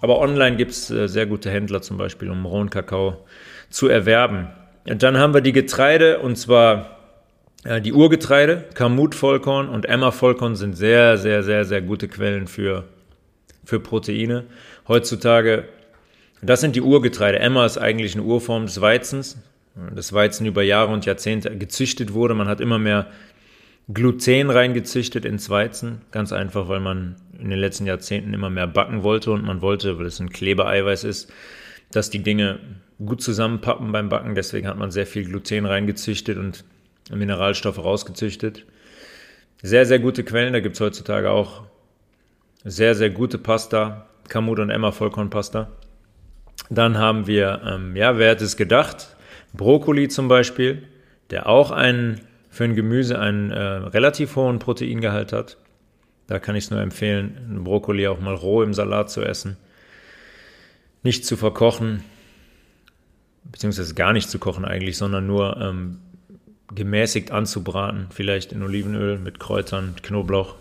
Aber 0.00 0.18
online 0.20 0.56
gibt 0.56 0.72
es 0.72 0.90
äh, 0.90 1.08
sehr 1.08 1.26
gute 1.26 1.50
Händler 1.50 1.82
zum 1.82 1.96
Beispiel, 1.96 2.30
um 2.30 2.44
rohen 2.44 2.70
Kakao 2.70 3.24
zu 3.70 3.88
erwerben. 3.88 4.48
dann 4.84 5.18
haben 5.18 5.34
wir 5.34 5.40
die 5.40 5.52
Getreide 5.52 6.20
und 6.20 6.36
zwar 6.36 6.96
äh, 7.64 7.80
die 7.80 7.92
Urgetreide, 7.92 8.64
Kamut-Vollkorn 8.74 9.68
und 9.68 9.86
Emma-Vollkorn 9.86 10.54
sind 10.56 10.76
sehr, 10.76 11.18
sehr, 11.18 11.42
sehr, 11.42 11.64
sehr 11.64 11.82
gute 11.82 12.08
Quellen 12.08 12.46
für, 12.46 12.84
für 13.64 13.80
Proteine. 13.80 14.44
Heutzutage, 14.86 15.64
das 16.42 16.60
sind 16.60 16.76
die 16.76 16.82
Urgetreide. 16.82 17.38
Emma 17.38 17.66
ist 17.66 17.78
eigentlich 17.78 18.14
eine 18.14 18.22
Urform 18.22 18.66
des 18.66 18.80
Weizens. 18.80 19.38
Das 19.94 20.12
Weizen 20.12 20.46
über 20.46 20.62
Jahre 20.62 20.92
und 20.92 21.04
Jahrzehnte 21.04 21.54
gezüchtet 21.56 22.14
wurde. 22.14 22.34
Man 22.34 22.48
hat 22.48 22.60
immer 22.60 22.78
mehr 22.78 23.08
Gluten 23.92 24.50
reingezüchtet 24.50 25.24
ins 25.24 25.48
Weizen. 25.48 26.02
Ganz 26.10 26.32
einfach, 26.32 26.68
weil 26.68 26.80
man 26.80 27.16
in 27.38 27.50
den 27.50 27.58
letzten 27.58 27.86
Jahrzehnten 27.86 28.34
immer 28.34 28.50
mehr 28.50 28.66
backen 28.66 29.02
wollte 29.02 29.30
und 29.30 29.44
man 29.44 29.62
wollte, 29.62 29.98
weil 29.98 30.06
es 30.06 30.20
ein 30.20 30.30
Klebeeiweiß 30.30 31.04
ist, 31.04 31.32
dass 31.92 32.10
die 32.10 32.22
Dinge 32.22 32.58
gut 33.04 33.22
zusammenpappen 33.22 33.92
beim 33.92 34.08
Backen. 34.08 34.34
Deswegen 34.34 34.66
hat 34.66 34.78
man 34.78 34.90
sehr 34.90 35.06
viel 35.06 35.24
Gluten 35.24 35.66
reingezüchtet 35.66 36.38
und 36.38 36.64
Mineralstoffe 37.10 37.78
rausgezüchtet. 37.78 38.64
Sehr, 39.62 39.86
sehr 39.86 39.98
gute 39.98 40.24
Quellen. 40.24 40.52
Da 40.52 40.60
gibt 40.60 40.74
es 40.74 40.80
heutzutage 40.80 41.30
auch 41.30 41.62
sehr, 42.64 42.94
sehr 42.94 43.10
gute 43.10 43.38
Pasta. 43.38 44.06
Kamut 44.28 44.58
und 44.58 44.70
Emma 44.70 44.90
Vollkornpasta. 44.90 45.70
Dann 46.68 46.98
haben 46.98 47.26
wir, 47.26 47.62
ähm, 47.64 47.94
ja, 47.94 48.18
wer 48.18 48.30
hätte 48.30 48.44
es 48.44 48.56
gedacht? 48.56 49.16
Brokkoli 49.52 50.08
zum 50.08 50.26
Beispiel, 50.26 50.82
der 51.30 51.48
auch 51.48 51.70
einen, 51.70 52.20
für 52.56 52.64
ein 52.64 52.74
Gemüse 52.74 53.18
einen 53.18 53.50
äh, 53.50 53.60
relativ 53.60 54.34
hohen 54.34 54.58
Proteingehalt 54.58 55.34
hat. 55.34 55.58
Da 56.26 56.38
kann 56.38 56.56
ich 56.56 56.64
es 56.64 56.70
nur 56.70 56.80
empfehlen, 56.80 57.60
Brokkoli 57.62 58.08
auch 58.08 58.18
mal 58.18 58.34
roh 58.34 58.62
im 58.62 58.72
Salat 58.72 59.10
zu 59.10 59.22
essen. 59.22 59.58
Nicht 61.02 61.26
zu 61.26 61.36
verkochen, 61.36 62.02
beziehungsweise 63.44 63.94
gar 63.94 64.14
nicht 64.14 64.30
zu 64.30 64.38
kochen 64.38 64.64
eigentlich, 64.64 64.96
sondern 64.96 65.26
nur 65.26 65.58
ähm, 65.60 65.98
gemäßigt 66.74 67.30
anzubraten, 67.30 68.06
vielleicht 68.08 68.52
in 68.52 68.62
Olivenöl 68.62 69.18
mit 69.18 69.38
Kräutern, 69.38 69.92
mit 69.94 70.02
Knoblauch. 70.02 70.54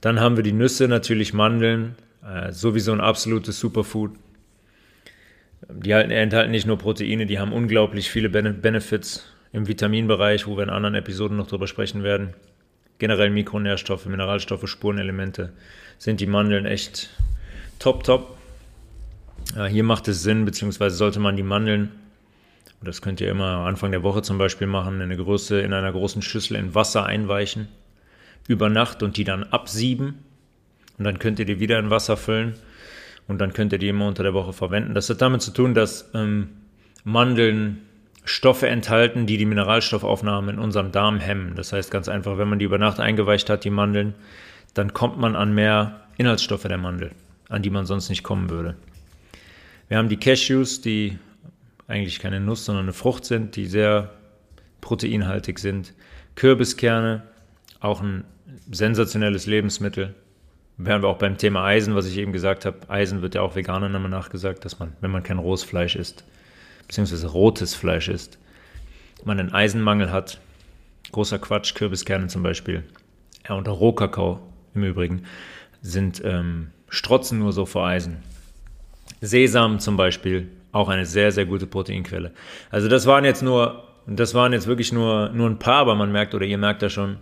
Dann 0.00 0.20
haben 0.20 0.36
wir 0.36 0.42
die 0.42 0.52
Nüsse, 0.52 0.88
natürlich 0.88 1.34
Mandeln, 1.34 1.96
äh, 2.26 2.50
sowieso 2.50 2.92
ein 2.92 3.00
absolutes 3.02 3.60
Superfood. 3.60 4.12
Die 5.68 5.90
enthalten 5.90 6.50
nicht 6.50 6.66
nur 6.66 6.78
Proteine, 6.78 7.26
die 7.26 7.38
haben 7.38 7.52
unglaublich 7.52 8.10
viele 8.10 8.30
Benefits 8.30 9.26
im 9.52 9.68
Vitaminbereich, 9.68 10.46
wo 10.46 10.56
wir 10.56 10.64
in 10.64 10.70
anderen 10.70 10.94
Episoden 10.94 11.36
noch 11.36 11.46
drüber 11.46 11.66
sprechen 11.66 12.02
werden 12.02 12.34
generell 13.02 13.30
Mikronährstoffe, 13.30 14.06
Mineralstoffe, 14.06 14.68
Spurenelemente, 14.68 15.52
sind 15.98 16.20
die 16.20 16.28
Mandeln 16.28 16.66
echt 16.66 17.10
top, 17.80 18.04
top. 18.04 18.36
Ja, 19.56 19.66
hier 19.66 19.82
macht 19.82 20.06
es 20.06 20.22
Sinn, 20.22 20.44
beziehungsweise 20.44 20.94
sollte 20.94 21.18
man 21.18 21.34
die 21.34 21.42
Mandeln, 21.42 21.90
das 22.80 23.02
könnt 23.02 23.20
ihr 23.20 23.28
immer 23.28 23.66
Anfang 23.66 23.90
der 23.90 24.04
Woche 24.04 24.22
zum 24.22 24.38
Beispiel 24.38 24.68
machen, 24.68 24.94
in, 24.94 25.02
eine 25.02 25.16
große, 25.16 25.60
in 25.60 25.72
einer 25.72 25.90
großen 25.90 26.22
Schüssel 26.22 26.56
in 26.56 26.76
Wasser 26.76 27.04
einweichen, 27.04 27.66
über 28.46 28.68
Nacht 28.68 29.02
und 29.02 29.16
die 29.16 29.24
dann 29.24 29.42
absieben. 29.42 30.20
Und 30.96 31.04
dann 31.04 31.18
könnt 31.18 31.40
ihr 31.40 31.44
die 31.44 31.58
wieder 31.58 31.80
in 31.80 31.90
Wasser 31.90 32.16
füllen 32.16 32.54
und 33.26 33.40
dann 33.40 33.52
könnt 33.52 33.72
ihr 33.72 33.80
die 33.80 33.88
immer 33.88 34.06
unter 34.06 34.22
der 34.22 34.34
Woche 34.34 34.52
verwenden. 34.52 34.94
Das 34.94 35.10
hat 35.10 35.20
damit 35.20 35.42
zu 35.42 35.50
tun, 35.50 35.74
dass 35.74 36.08
ähm, 36.14 36.50
Mandeln 37.02 37.78
Stoffe 38.24 38.68
enthalten, 38.68 39.26
die 39.26 39.36
die 39.36 39.46
Mineralstoffaufnahme 39.46 40.52
in 40.52 40.58
unserem 40.58 40.92
Darm 40.92 41.18
hemmen. 41.18 41.54
Das 41.56 41.72
heißt 41.72 41.90
ganz 41.90 42.08
einfach, 42.08 42.38
wenn 42.38 42.48
man 42.48 42.58
die 42.58 42.64
über 42.64 42.78
Nacht 42.78 43.00
eingeweicht 43.00 43.50
hat, 43.50 43.64
die 43.64 43.70
Mandeln, 43.70 44.14
dann 44.74 44.92
kommt 44.92 45.18
man 45.18 45.34
an 45.34 45.54
mehr 45.54 46.02
Inhaltsstoffe 46.18 46.62
der 46.62 46.78
Mandel, 46.78 47.10
an 47.48 47.62
die 47.62 47.70
man 47.70 47.86
sonst 47.86 48.08
nicht 48.08 48.22
kommen 48.22 48.48
würde. 48.48 48.76
Wir 49.88 49.98
haben 49.98 50.08
die 50.08 50.16
Cashews, 50.16 50.80
die 50.80 51.18
eigentlich 51.88 52.20
keine 52.20 52.40
Nuss, 52.40 52.64
sondern 52.64 52.86
eine 52.86 52.92
Frucht 52.92 53.24
sind, 53.24 53.56
die 53.56 53.66
sehr 53.66 54.10
proteinhaltig 54.80 55.58
sind. 55.58 55.92
Kürbiskerne, 56.36 57.22
auch 57.80 58.00
ein 58.00 58.24
sensationelles 58.70 59.46
Lebensmittel. 59.46 60.14
Wären 60.78 61.02
wir 61.02 61.08
auch 61.08 61.18
beim 61.18 61.36
Thema 61.36 61.64
Eisen, 61.64 61.94
was 61.94 62.06
ich 62.06 62.16
eben 62.16 62.32
gesagt 62.32 62.64
habe. 62.64 62.78
Eisen 62.88 63.20
wird 63.20 63.34
ja 63.34 63.42
auch 63.42 63.56
Veganern 63.56 63.94
immer 63.94 64.08
nachgesagt, 64.08 64.64
dass 64.64 64.78
man, 64.78 64.92
wenn 65.00 65.10
man 65.10 65.22
kein 65.22 65.38
rohes 65.38 65.64
Fleisch 65.64 65.96
isst, 65.96 66.24
beziehungsweise 66.92 67.26
rotes 67.28 67.74
Fleisch 67.74 68.08
isst, 68.08 68.38
man 69.24 69.40
einen 69.40 69.54
Eisenmangel 69.54 70.12
hat. 70.12 70.40
Großer 71.10 71.38
Quatsch, 71.38 71.74
Kürbiskerne 71.74 72.26
zum 72.26 72.42
Beispiel. 72.42 72.84
Ja, 73.48 73.54
und 73.54 73.66
Rohkakao 73.66 74.40
im 74.74 74.84
Übrigen 74.84 75.22
sind 75.80 76.20
ähm, 76.22 76.68
strotzen 76.90 77.38
nur 77.38 77.54
so 77.54 77.64
vor 77.64 77.86
Eisen. 77.86 78.18
Sesam 79.22 79.78
zum 79.78 79.96
Beispiel, 79.96 80.48
auch 80.70 80.90
eine 80.90 81.06
sehr, 81.06 81.32
sehr 81.32 81.46
gute 81.46 81.66
Proteinquelle. 81.66 82.32
Also 82.70 82.88
das 82.88 83.06
waren 83.06 83.24
jetzt 83.24 83.42
nur, 83.42 83.84
das 84.06 84.34
waren 84.34 84.52
jetzt 84.52 84.66
wirklich 84.66 84.92
nur, 84.92 85.30
nur 85.30 85.48
ein 85.48 85.58
paar, 85.58 85.78
aber 85.78 85.94
man 85.94 86.12
merkt 86.12 86.34
oder 86.34 86.44
ihr 86.44 86.58
merkt 86.58 86.82
da 86.82 86.90
schon, 86.90 87.16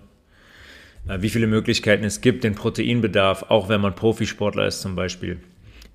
äh, 1.06 1.22
wie 1.22 1.30
viele 1.30 1.46
Möglichkeiten 1.46 2.02
es 2.02 2.20
gibt, 2.20 2.42
den 2.42 2.56
Proteinbedarf, 2.56 3.44
auch 3.44 3.68
wenn 3.68 3.80
man 3.80 3.94
Profisportler 3.94 4.66
ist 4.66 4.80
zum 4.80 4.96
Beispiel, 4.96 5.38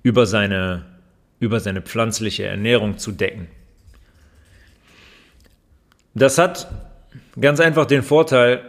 über 0.02 0.24
seine, 0.24 0.86
über 1.40 1.60
seine 1.60 1.82
pflanzliche 1.82 2.44
Ernährung 2.44 2.96
zu 2.96 3.12
decken. 3.12 3.48
Das 6.16 6.38
hat 6.38 6.66
ganz 7.38 7.60
einfach 7.60 7.84
den 7.84 8.02
Vorteil, 8.02 8.62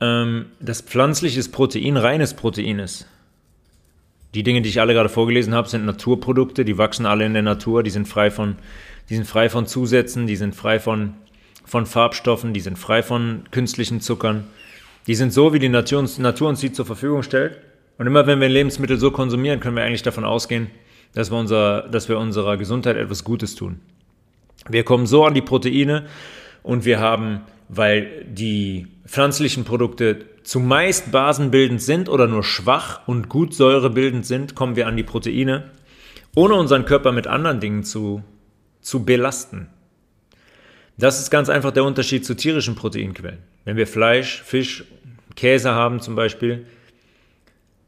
ähm, 0.00 0.46
dass 0.60 0.80
pflanzliches 0.80 1.50
Protein 1.50 1.96
reines 1.96 2.34
Protein 2.34 2.78
ist. 2.78 3.08
Die 4.34 4.44
Dinge, 4.44 4.62
die 4.62 4.68
ich 4.68 4.80
alle 4.80 4.94
gerade 4.94 5.08
vorgelesen 5.08 5.52
habe, 5.52 5.68
sind 5.68 5.84
Naturprodukte, 5.84 6.64
die 6.64 6.78
wachsen 6.78 7.06
alle 7.06 7.26
in 7.26 7.32
der 7.32 7.42
Natur, 7.42 7.82
die 7.82 7.90
sind 7.90 8.06
frei 8.06 8.30
von, 8.30 8.54
die 9.08 9.16
sind 9.16 9.26
frei 9.26 9.48
von 9.48 9.66
Zusätzen, 9.66 10.28
die 10.28 10.36
sind 10.36 10.54
frei 10.54 10.78
von, 10.78 11.14
von 11.64 11.86
Farbstoffen, 11.86 12.54
die 12.54 12.60
sind 12.60 12.78
frei 12.78 13.02
von 13.02 13.42
künstlichen 13.50 14.00
Zuckern. 14.00 14.46
Die 15.08 15.16
sind 15.16 15.32
so, 15.32 15.52
wie 15.52 15.58
die 15.58 15.68
Natur 15.68 15.98
uns, 15.98 16.18
Natur 16.18 16.50
uns 16.50 16.60
sie 16.60 16.70
zur 16.70 16.86
Verfügung 16.86 17.24
stellt. 17.24 17.58
Und 17.98 18.06
immer 18.06 18.28
wenn 18.28 18.40
wir 18.40 18.48
Lebensmittel 18.48 18.96
so 18.96 19.10
konsumieren, 19.10 19.58
können 19.58 19.74
wir 19.74 19.82
eigentlich 19.82 20.04
davon 20.04 20.24
ausgehen, 20.24 20.68
dass 21.14 21.32
wir, 21.32 21.38
unser, 21.38 21.88
dass 21.88 22.08
wir 22.08 22.16
unserer 22.16 22.56
Gesundheit 22.56 22.96
etwas 22.96 23.24
Gutes 23.24 23.56
tun. 23.56 23.80
Wir 24.68 24.84
kommen 24.84 25.06
so 25.06 25.24
an 25.24 25.34
die 25.34 25.42
Proteine, 25.42 26.06
und 26.62 26.84
wir 26.84 27.00
haben, 27.00 27.40
weil 27.68 28.24
die 28.26 28.88
pflanzlichen 29.06 29.64
Produkte 29.64 30.26
zumeist 30.42 31.12
basenbildend 31.12 31.82
sind 31.82 32.08
oder 32.08 32.26
nur 32.26 32.42
schwach 32.42 33.06
und 33.06 33.28
gut 33.28 33.54
säurebildend 33.54 34.26
sind, 34.26 34.54
kommen 34.54 34.76
wir 34.76 34.86
an 34.86 34.96
die 34.96 35.02
Proteine, 35.02 35.70
ohne 36.34 36.54
unseren 36.54 36.84
Körper 36.84 37.12
mit 37.12 37.26
anderen 37.26 37.60
Dingen 37.60 37.84
zu, 37.84 38.22
zu 38.80 39.04
belasten. 39.04 39.68
Das 40.96 41.18
ist 41.18 41.30
ganz 41.30 41.48
einfach 41.48 41.70
der 41.70 41.84
Unterschied 41.84 42.26
zu 42.26 42.34
tierischen 42.34 42.74
Proteinquellen. 42.74 43.38
Wenn 43.64 43.76
wir 43.76 43.86
Fleisch, 43.86 44.42
Fisch, 44.42 44.84
Käse 45.34 45.70
haben 45.70 46.00
zum 46.00 46.14
Beispiel, 46.14 46.66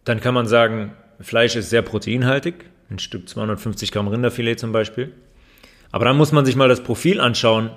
dann 0.04 0.20
kann 0.20 0.34
man 0.34 0.46
sagen, 0.46 0.92
Fleisch 1.20 1.54
ist 1.56 1.70
sehr 1.70 1.82
proteinhaltig, 1.82 2.54
ein 2.90 2.98
Stück 2.98 3.28
250 3.28 3.92
Gramm 3.92 4.08
Rinderfilet 4.08 4.56
zum 4.56 4.72
Beispiel. 4.72 5.12
Aber 5.90 6.06
dann 6.06 6.16
muss 6.16 6.32
man 6.32 6.44
sich 6.44 6.56
mal 6.56 6.68
das 6.68 6.82
Profil 6.82 7.20
anschauen, 7.20 7.70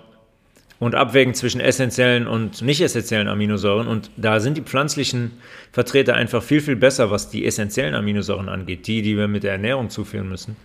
und 0.80 0.96
abwägen 0.96 1.34
zwischen 1.34 1.62
essentiellen 1.62 2.28
und 2.28 2.62
nicht 2.62 2.82
essentiellen 2.82 3.28
Aminosäuren. 3.28 3.88
Und 3.88 4.12
da 4.18 4.40
sind 4.40 4.58
die 4.58 4.62
pflanzlichen 4.62 5.32
Vertreter 5.72 6.16
einfach 6.16 6.44
viel, 6.44 6.62
viel 6.62 6.76
besser, 6.76 7.12
was 7.12 7.30
die 7.30 7.46
essentiellen 7.46 7.96
Aminosäuren 7.96 8.50
angeht, 8.50 8.88
die, 8.88 9.02
die 9.02 9.18
wir 9.18 9.28
mit 9.28 9.44
der 9.44 9.54
Ernährung 9.54 9.90
zuführen 9.90 10.30
müssen. 10.30 10.56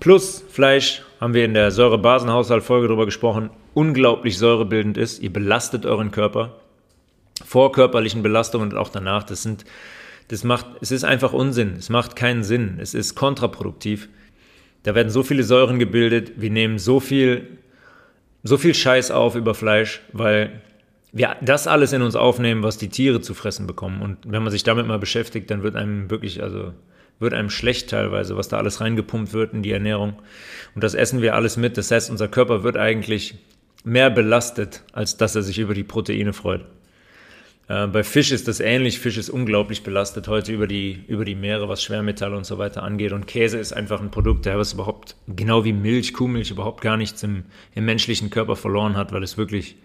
Plus 0.00 0.44
Fleisch, 0.48 1.02
haben 1.20 1.34
wir 1.34 1.44
in 1.44 1.54
der 1.54 1.70
Säure-Basen-Haushalt-Folge 1.70 2.86
darüber 2.86 3.04
gesprochen, 3.04 3.50
unglaublich 3.74 4.38
säurebildend 4.38 4.96
ist. 4.96 5.20
Ihr 5.20 5.32
belastet 5.32 5.84
euren 5.84 6.10
Körper 6.10 6.56
vor 7.44 7.72
körperlichen 7.72 8.22
Belastungen 8.22 8.70
und 8.70 8.78
auch 8.78 8.88
danach. 8.88 9.24
Das 9.24 9.42
sind, 9.42 9.64
das 10.28 10.44
macht, 10.44 10.66
es 10.80 10.90
ist 10.90 11.04
einfach 11.04 11.32
Unsinn. 11.32 11.74
Es 11.76 11.88
macht 11.88 12.14
keinen 12.16 12.44
Sinn. 12.44 12.78
Es 12.80 12.94
ist 12.94 13.14
kontraproduktiv. 13.14 14.08
Da 14.84 14.94
werden 14.94 15.10
so 15.10 15.22
viele 15.22 15.42
Säuren 15.42 15.78
gebildet. 15.78 16.32
Wir 16.36 16.50
nehmen 16.50 16.78
so 16.78 17.00
viel 17.00 17.58
so 18.42 18.56
viel 18.56 18.74
Scheiß 18.74 19.10
auf 19.10 19.34
über 19.34 19.54
Fleisch, 19.54 20.02
weil 20.12 20.60
wir 21.12 21.36
das 21.40 21.66
alles 21.66 21.92
in 21.92 22.02
uns 22.02 22.16
aufnehmen, 22.16 22.62
was 22.62 22.78
die 22.78 22.88
Tiere 22.88 23.20
zu 23.20 23.34
fressen 23.34 23.66
bekommen. 23.66 24.02
Und 24.02 24.18
wenn 24.24 24.42
man 24.42 24.52
sich 24.52 24.62
damit 24.62 24.86
mal 24.86 24.98
beschäftigt, 24.98 25.50
dann 25.50 25.62
wird 25.62 25.76
einem 25.76 26.10
wirklich, 26.10 26.42
also 26.42 26.72
wird 27.18 27.34
einem 27.34 27.50
schlecht 27.50 27.90
teilweise, 27.90 28.36
was 28.36 28.48
da 28.48 28.58
alles 28.58 28.80
reingepumpt 28.80 29.32
wird 29.32 29.52
in 29.52 29.62
die 29.62 29.72
Ernährung. 29.72 30.14
Und 30.74 30.84
das 30.84 30.94
essen 30.94 31.22
wir 31.22 31.34
alles 31.34 31.56
mit. 31.56 31.76
Das 31.76 31.90
heißt, 31.90 32.10
unser 32.10 32.28
Körper 32.28 32.62
wird 32.62 32.76
eigentlich 32.76 33.36
mehr 33.84 34.10
belastet, 34.10 34.82
als 34.92 35.16
dass 35.16 35.34
er 35.34 35.42
sich 35.42 35.58
über 35.58 35.74
die 35.74 35.84
Proteine 35.84 36.32
freut. 36.32 36.64
Äh, 37.68 37.86
bei 37.86 38.02
Fisch 38.02 38.32
ist 38.32 38.48
das 38.48 38.60
ähnlich. 38.60 38.98
Fisch 38.98 39.18
ist 39.18 39.30
unglaublich 39.30 39.82
belastet 39.82 40.26
heute 40.26 40.52
über 40.52 40.66
die, 40.66 41.04
über 41.06 41.24
die 41.24 41.34
Meere, 41.34 41.68
was 41.68 41.82
Schwermetalle 41.82 42.36
und 42.36 42.46
so 42.46 42.58
weiter 42.58 42.82
angeht. 42.82 43.12
Und 43.12 43.26
Käse 43.26 43.58
ist 43.58 43.72
einfach 43.72 44.00
ein 44.00 44.10
Produkt, 44.10 44.46
der 44.46 44.58
was 44.58 44.72
überhaupt, 44.72 45.16
genau 45.28 45.64
wie 45.64 45.74
Milch, 45.74 46.14
Kuhmilch, 46.14 46.50
überhaupt 46.50 46.80
gar 46.80 46.96
nichts 46.96 47.22
im, 47.22 47.44
im 47.74 47.84
menschlichen 47.84 48.30
Körper 48.30 48.56
verloren 48.56 48.96
hat, 48.96 49.12
weil 49.12 49.22
es 49.22 49.36
wirklich, 49.36 49.76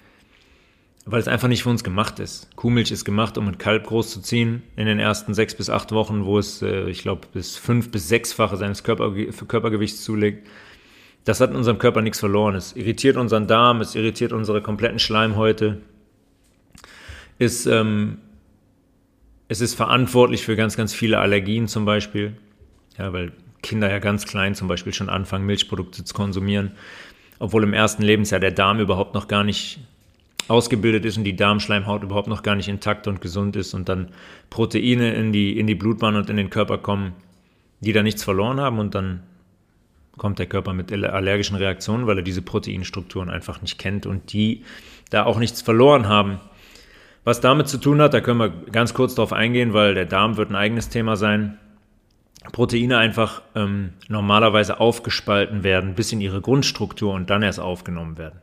weil 1.06 1.20
es 1.20 1.28
einfach 1.28 1.50
nicht 1.50 1.64
für 1.64 1.70
uns 1.70 1.84
gemacht 1.84 2.20
ist. 2.20 2.56
Kuhmilch 2.56 2.92
ist 2.92 3.04
gemacht, 3.04 3.38
um 3.38 3.50
ein 3.50 3.58
Kalb 3.58 3.86
großzuziehen 3.86 4.64
in 4.78 4.86
den 4.86 5.00
ersten 5.00 5.34
sechs 5.34 5.54
bis 5.54 5.70
acht 5.70 5.92
Wochen, 5.92 6.24
wo 6.24 6.40
es, 6.40 6.62
äh, 6.62 6.90
ich 6.90 7.02
glaube, 7.02 7.28
bis 7.34 7.58
fünf 7.58 7.92
bis 7.92 8.08
sechsfache 8.08 8.56
seines 8.56 8.84
Körper, 8.84 9.14
Körpergewichts 9.48 10.04
zulegt. 10.04 10.48
das 11.26 11.42
hat 11.42 11.50
in 11.52 11.58
unserem 11.58 11.80
Körper 11.80 12.02
nichts 12.02 12.20
verloren. 12.20 12.56
Es 12.56 12.74
irritiert 12.78 13.18
unseren 13.18 13.48
Darm, 13.48 13.82
es 13.82 13.96
irritiert 13.96 14.32
unsere 14.32 14.62
kompletten 14.62 15.00
Schleimhäute. 15.00 15.82
Es, 17.44 17.66
ähm, 17.66 18.18
es 19.48 19.62
ist 19.62 19.76
verantwortlich 19.76 20.44
für 20.44 20.56
ganz, 20.56 20.78
ganz 20.78 20.94
viele 20.94 21.20
Allergien 21.20 21.68
zum 21.68 21.86
Beispiel. 21.86 22.38
Ja, 22.98 23.14
weil 23.14 23.32
Kinder 23.62 23.90
ja 23.90 24.00
ganz 24.00 24.26
klein 24.26 24.56
zum 24.56 24.68
Beispiel 24.68 24.94
schon 24.94 25.10
anfangen, 25.10 25.46
Milchprodukte 25.46 26.04
zu 26.04 26.14
konsumieren, 26.14 26.72
obwohl 27.40 27.64
im 27.64 27.74
ersten 27.74 28.04
Lebensjahr 28.04 28.40
der 28.40 28.52
Darm 28.52 28.80
überhaupt 28.80 29.16
noch 29.16 29.28
gar 29.28 29.44
nicht 29.44 29.80
ausgebildet 30.48 31.06
ist 31.06 31.18
und 31.18 31.24
die 31.24 31.36
Darmschleimhaut 31.36 32.04
überhaupt 32.04 32.28
noch 32.28 32.44
gar 32.44 32.56
nicht 32.56 32.68
intakt 32.68 33.08
und 33.08 33.22
gesund 33.22 33.56
ist 33.56 33.74
und 33.74 33.88
dann 33.90 34.10
Proteine 34.50 35.14
in 35.14 35.32
die, 35.32 35.58
in 35.58 35.68
die 35.68 35.76
Blutbahn 35.76 36.16
und 36.16 36.30
in 36.30 36.38
den 36.38 36.50
Körper 36.50 36.78
kommen, 36.78 37.14
die 37.80 37.94
da 37.94 38.04
nichts 38.04 38.24
verloren 38.24 38.60
haben 38.60 38.80
und 38.80 38.94
dann 38.94 39.24
kommt 40.18 40.40
der 40.40 40.46
Körper 40.46 40.74
mit 40.74 40.92
allergischen 40.92 41.56
Reaktionen, 41.56 42.06
weil 42.06 42.18
er 42.18 42.24
diese 42.24 42.42
Proteinstrukturen 42.42 43.30
einfach 43.30 43.62
nicht 43.62 43.80
kennt 43.80 44.06
und 44.06 44.34
die 44.34 44.64
da 45.10 45.24
auch 45.24 45.40
nichts 45.40 45.62
verloren 45.62 46.08
haben. 46.08 46.40
Was 47.24 47.40
damit 47.40 47.68
zu 47.70 47.78
tun 47.78 48.02
hat, 48.02 48.14
da 48.14 48.22
können 48.22 48.40
wir 48.40 48.50
ganz 48.72 48.94
kurz 48.94 49.16
drauf 49.16 49.32
eingehen, 49.32 49.74
weil 49.74 49.94
der 49.94 50.06
Darm 50.06 50.36
wird 50.36 50.50
ein 50.50 50.56
eigenes 50.56 50.90
Thema 50.90 51.16
sein. 51.16 51.58
Proteine 52.52 52.98
einfach 52.98 53.42
ähm, 53.56 53.94
normalerweise 54.10 54.80
aufgespalten 54.80 55.64
werden 55.64 55.96
bis 55.96 56.12
in 56.12 56.20
ihre 56.20 56.42
Grundstruktur 56.42 57.14
und 57.14 57.30
dann 57.30 57.42
erst 57.42 57.62
aufgenommen 57.62 58.18
werden. 58.18 58.40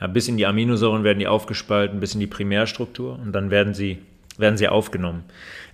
Ja, 0.00 0.06
bis 0.06 0.28
in 0.28 0.36
die 0.36 0.46
Aminosäuren 0.46 1.04
werden 1.04 1.20
die 1.20 1.28
aufgespalten, 1.28 2.00
bis 2.00 2.12
in 2.12 2.20
die 2.20 2.26
Primärstruktur 2.26 3.18
und 3.18 3.32
dann 3.32 3.50
werden 3.50 3.72
sie, 3.72 3.98
werden 4.36 4.58
sie 4.58 4.68
aufgenommen. 4.68 5.24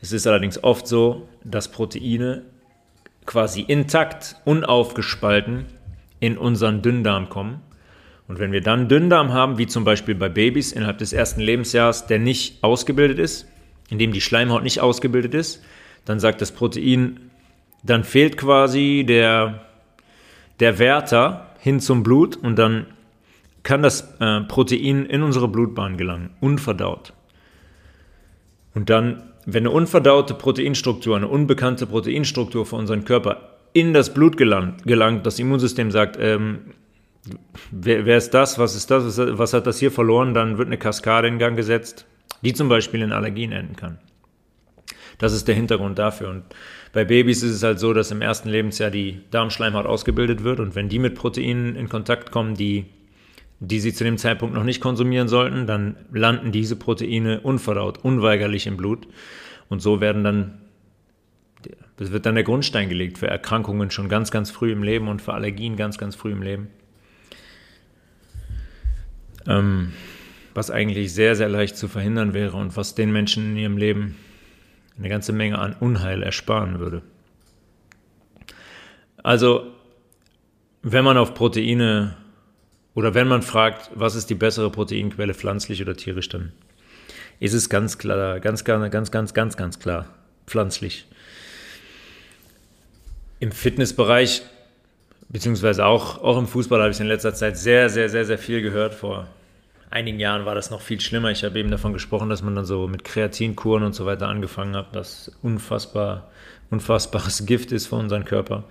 Es 0.00 0.12
ist 0.12 0.26
allerdings 0.26 0.62
oft 0.62 0.86
so, 0.86 1.28
dass 1.42 1.72
Proteine 1.72 2.42
quasi 3.26 3.62
intakt, 3.62 4.36
unaufgespalten 4.44 5.66
in 6.20 6.38
unseren 6.38 6.82
Dünndarm 6.82 7.28
kommen. 7.28 7.60
Und 8.28 8.38
wenn 8.38 8.52
wir 8.52 8.60
dann 8.60 8.88
Dünndarm 8.88 9.32
haben, 9.32 9.58
wie 9.58 9.66
zum 9.66 9.84
Beispiel 9.84 10.14
bei 10.14 10.28
Babys 10.28 10.72
innerhalb 10.72 10.98
des 10.98 11.12
ersten 11.12 11.40
Lebensjahres, 11.40 12.06
der 12.06 12.18
nicht 12.18 12.62
ausgebildet 12.62 13.18
ist, 13.18 13.48
in 13.88 13.98
dem 13.98 14.12
die 14.12 14.20
Schleimhaut 14.20 14.62
nicht 14.62 14.80
ausgebildet 14.80 15.34
ist, 15.34 15.64
dann 16.04 16.20
sagt 16.20 16.40
das 16.40 16.52
Protein, 16.52 17.30
dann 17.82 18.04
fehlt 18.04 18.36
quasi 18.36 19.04
der, 19.06 19.64
der 20.60 20.78
Wärter 20.78 21.46
hin 21.58 21.80
zum 21.80 22.02
Blut 22.02 22.36
und 22.36 22.56
dann 22.56 22.86
kann 23.62 23.82
das 23.82 24.14
äh, 24.20 24.42
Protein 24.42 25.06
in 25.06 25.22
unsere 25.22 25.48
Blutbahn 25.48 25.96
gelangen, 25.96 26.30
unverdaut. 26.40 27.14
Und 28.74 28.90
dann 28.90 29.22
wenn 29.50 29.62
eine 29.62 29.70
unverdaute 29.70 30.34
Proteinstruktur, 30.34 31.16
eine 31.16 31.26
unbekannte 31.26 31.86
Proteinstruktur 31.86 32.66
für 32.66 32.76
unseren 32.76 33.06
Körper 33.06 33.54
in 33.72 33.94
das 33.94 34.12
Blut 34.12 34.36
gelangt, 34.36 34.84
gelangt 34.84 35.24
das 35.24 35.38
Immunsystem 35.38 35.90
sagt, 35.90 36.18
ähm, 36.20 36.74
wer, 37.70 38.06
wer, 38.06 38.16
ist 38.16 38.30
das, 38.30 38.58
was 38.58 38.74
ist 38.74 38.90
das, 38.90 39.18
was 39.18 39.52
hat 39.52 39.66
das 39.66 39.78
hier 39.78 39.90
verloren, 39.90 40.34
dann 40.34 40.58
wird 40.58 40.68
eine 40.68 40.78
Kaskade 40.78 41.28
in 41.28 41.38
Gang 41.38 41.56
gesetzt, 41.56 42.06
die 42.42 42.52
zum 42.52 42.68
Beispiel 42.68 43.02
in 43.02 43.12
Allergien 43.12 43.52
enden 43.52 43.76
kann. 43.76 43.98
Das 45.18 45.32
ist 45.32 45.48
der 45.48 45.54
Hintergrund 45.54 45.98
dafür. 45.98 46.30
Und 46.30 46.44
bei 46.92 47.04
Babys 47.04 47.42
ist 47.42 47.56
es 47.56 47.62
halt 47.62 47.80
so, 47.80 47.92
dass 47.92 48.10
im 48.10 48.22
ersten 48.22 48.48
Lebensjahr 48.48 48.90
die 48.90 49.20
Darmschleimhaut 49.30 49.86
ausgebildet 49.86 50.44
wird 50.44 50.60
und 50.60 50.74
wenn 50.74 50.88
die 50.88 50.98
mit 50.98 51.14
Proteinen 51.14 51.74
in 51.76 51.88
Kontakt 51.88 52.30
kommen, 52.30 52.54
die 52.54 52.86
die 53.60 53.80
sie 53.80 53.92
zu 53.92 54.04
dem 54.04 54.18
Zeitpunkt 54.18 54.54
noch 54.54 54.64
nicht 54.64 54.80
konsumieren 54.80 55.28
sollten, 55.28 55.66
dann 55.66 55.96
landen 56.12 56.52
diese 56.52 56.76
Proteine 56.76 57.40
unverdaut, 57.40 57.98
unweigerlich 57.98 58.66
im 58.66 58.76
Blut. 58.76 59.08
Und 59.68 59.80
so 59.80 60.00
werden 60.00 60.22
dann, 60.22 60.58
das 61.96 62.12
wird 62.12 62.24
dann 62.24 62.36
der 62.36 62.44
Grundstein 62.44 62.88
gelegt 62.88 63.18
für 63.18 63.26
Erkrankungen 63.26 63.90
schon 63.90 64.08
ganz, 64.08 64.30
ganz 64.30 64.50
früh 64.50 64.70
im 64.70 64.82
Leben 64.82 65.08
und 65.08 65.20
für 65.20 65.34
Allergien 65.34 65.76
ganz, 65.76 65.98
ganz 65.98 66.14
früh 66.14 66.32
im 66.32 66.42
Leben. 66.42 66.68
Ähm, 69.48 69.92
was 70.54 70.70
eigentlich 70.70 71.14
sehr, 71.14 71.36
sehr 71.36 71.48
leicht 71.48 71.76
zu 71.76 71.88
verhindern 71.88 72.34
wäre 72.34 72.56
und 72.56 72.76
was 72.76 72.94
den 72.94 73.12
Menschen 73.12 73.50
in 73.50 73.56
ihrem 73.56 73.76
Leben 73.78 74.16
eine 74.98 75.08
ganze 75.08 75.32
Menge 75.32 75.58
an 75.58 75.76
Unheil 75.78 76.22
ersparen 76.22 76.80
würde. 76.80 77.02
Also, 79.22 79.68
wenn 80.82 81.04
man 81.04 81.16
auf 81.16 81.34
Proteine 81.34 82.16
oder 82.94 83.14
wenn 83.14 83.28
man 83.28 83.42
fragt, 83.42 83.90
was 83.94 84.16
ist 84.16 84.30
die 84.30 84.34
bessere 84.34 84.70
Proteinquelle, 84.70 85.34
pflanzlich 85.34 85.80
oder 85.80 85.96
tierisch, 85.96 86.28
dann 86.28 86.52
ist 87.38 87.54
es 87.54 87.68
ganz 87.68 87.98
klar, 87.98 88.40
ganz, 88.40 88.64
ganz, 88.64 88.90
ganz, 88.90 89.12
ganz, 89.34 89.56
ganz, 89.56 89.78
klar, 89.78 90.06
pflanzlich. 90.46 91.06
Im 93.38 93.52
Fitnessbereich, 93.52 94.42
beziehungsweise 95.28 95.84
auch, 95.86 96.20
auch 96.20 96.38
im 96.38 96.48
Fußball 96.48 96.80
habe 96.80 96.90
ich 96.90 96.98
in 96.98 97.06
letzter 97.06 97.34
Zeit 97.34 97.56
sehr, 97.56 97.88
sehr, 97.88 98.08
sehr, 98.08 98.24
sehr 98.24 98.38
viel 98.38 98.62
gehört. 98.62 98.94
Vor 98.94 99.28
einigen 99.90 100.20
Jahren 100.20 100.44
war 100.44 100.54
das 100.54 100.70
noch 100.70 100.80
viel 100.80 101.00
schlimmer. 101.00 101.30
Ich 101.30 101.44
habe 101.44 101.58
eben 101.58 101.70
davon 101.70 101.92
gesprochen, 101.92 102.28
dass 102.28 102.42
man 102.42 102.54
dann 102.54 102.64
so 102.64 102.88
mit 102.88 103.04
Kreatinkuren 103.04 103.82
und 103.82 103.94
so 103.94 104.06
weiter 104.06 104.28
angefangen 104.28 104.76
hat, 104.76 104.88
was 104.92 105.32
unfassbar, 105.42 106.30
unfassbares 106.70 107.46
Gift 107.46 107.72
ist 107.72 107.86
für 107.86 107.96
unseren 107.96 108.24
Körper. 108.24 108.64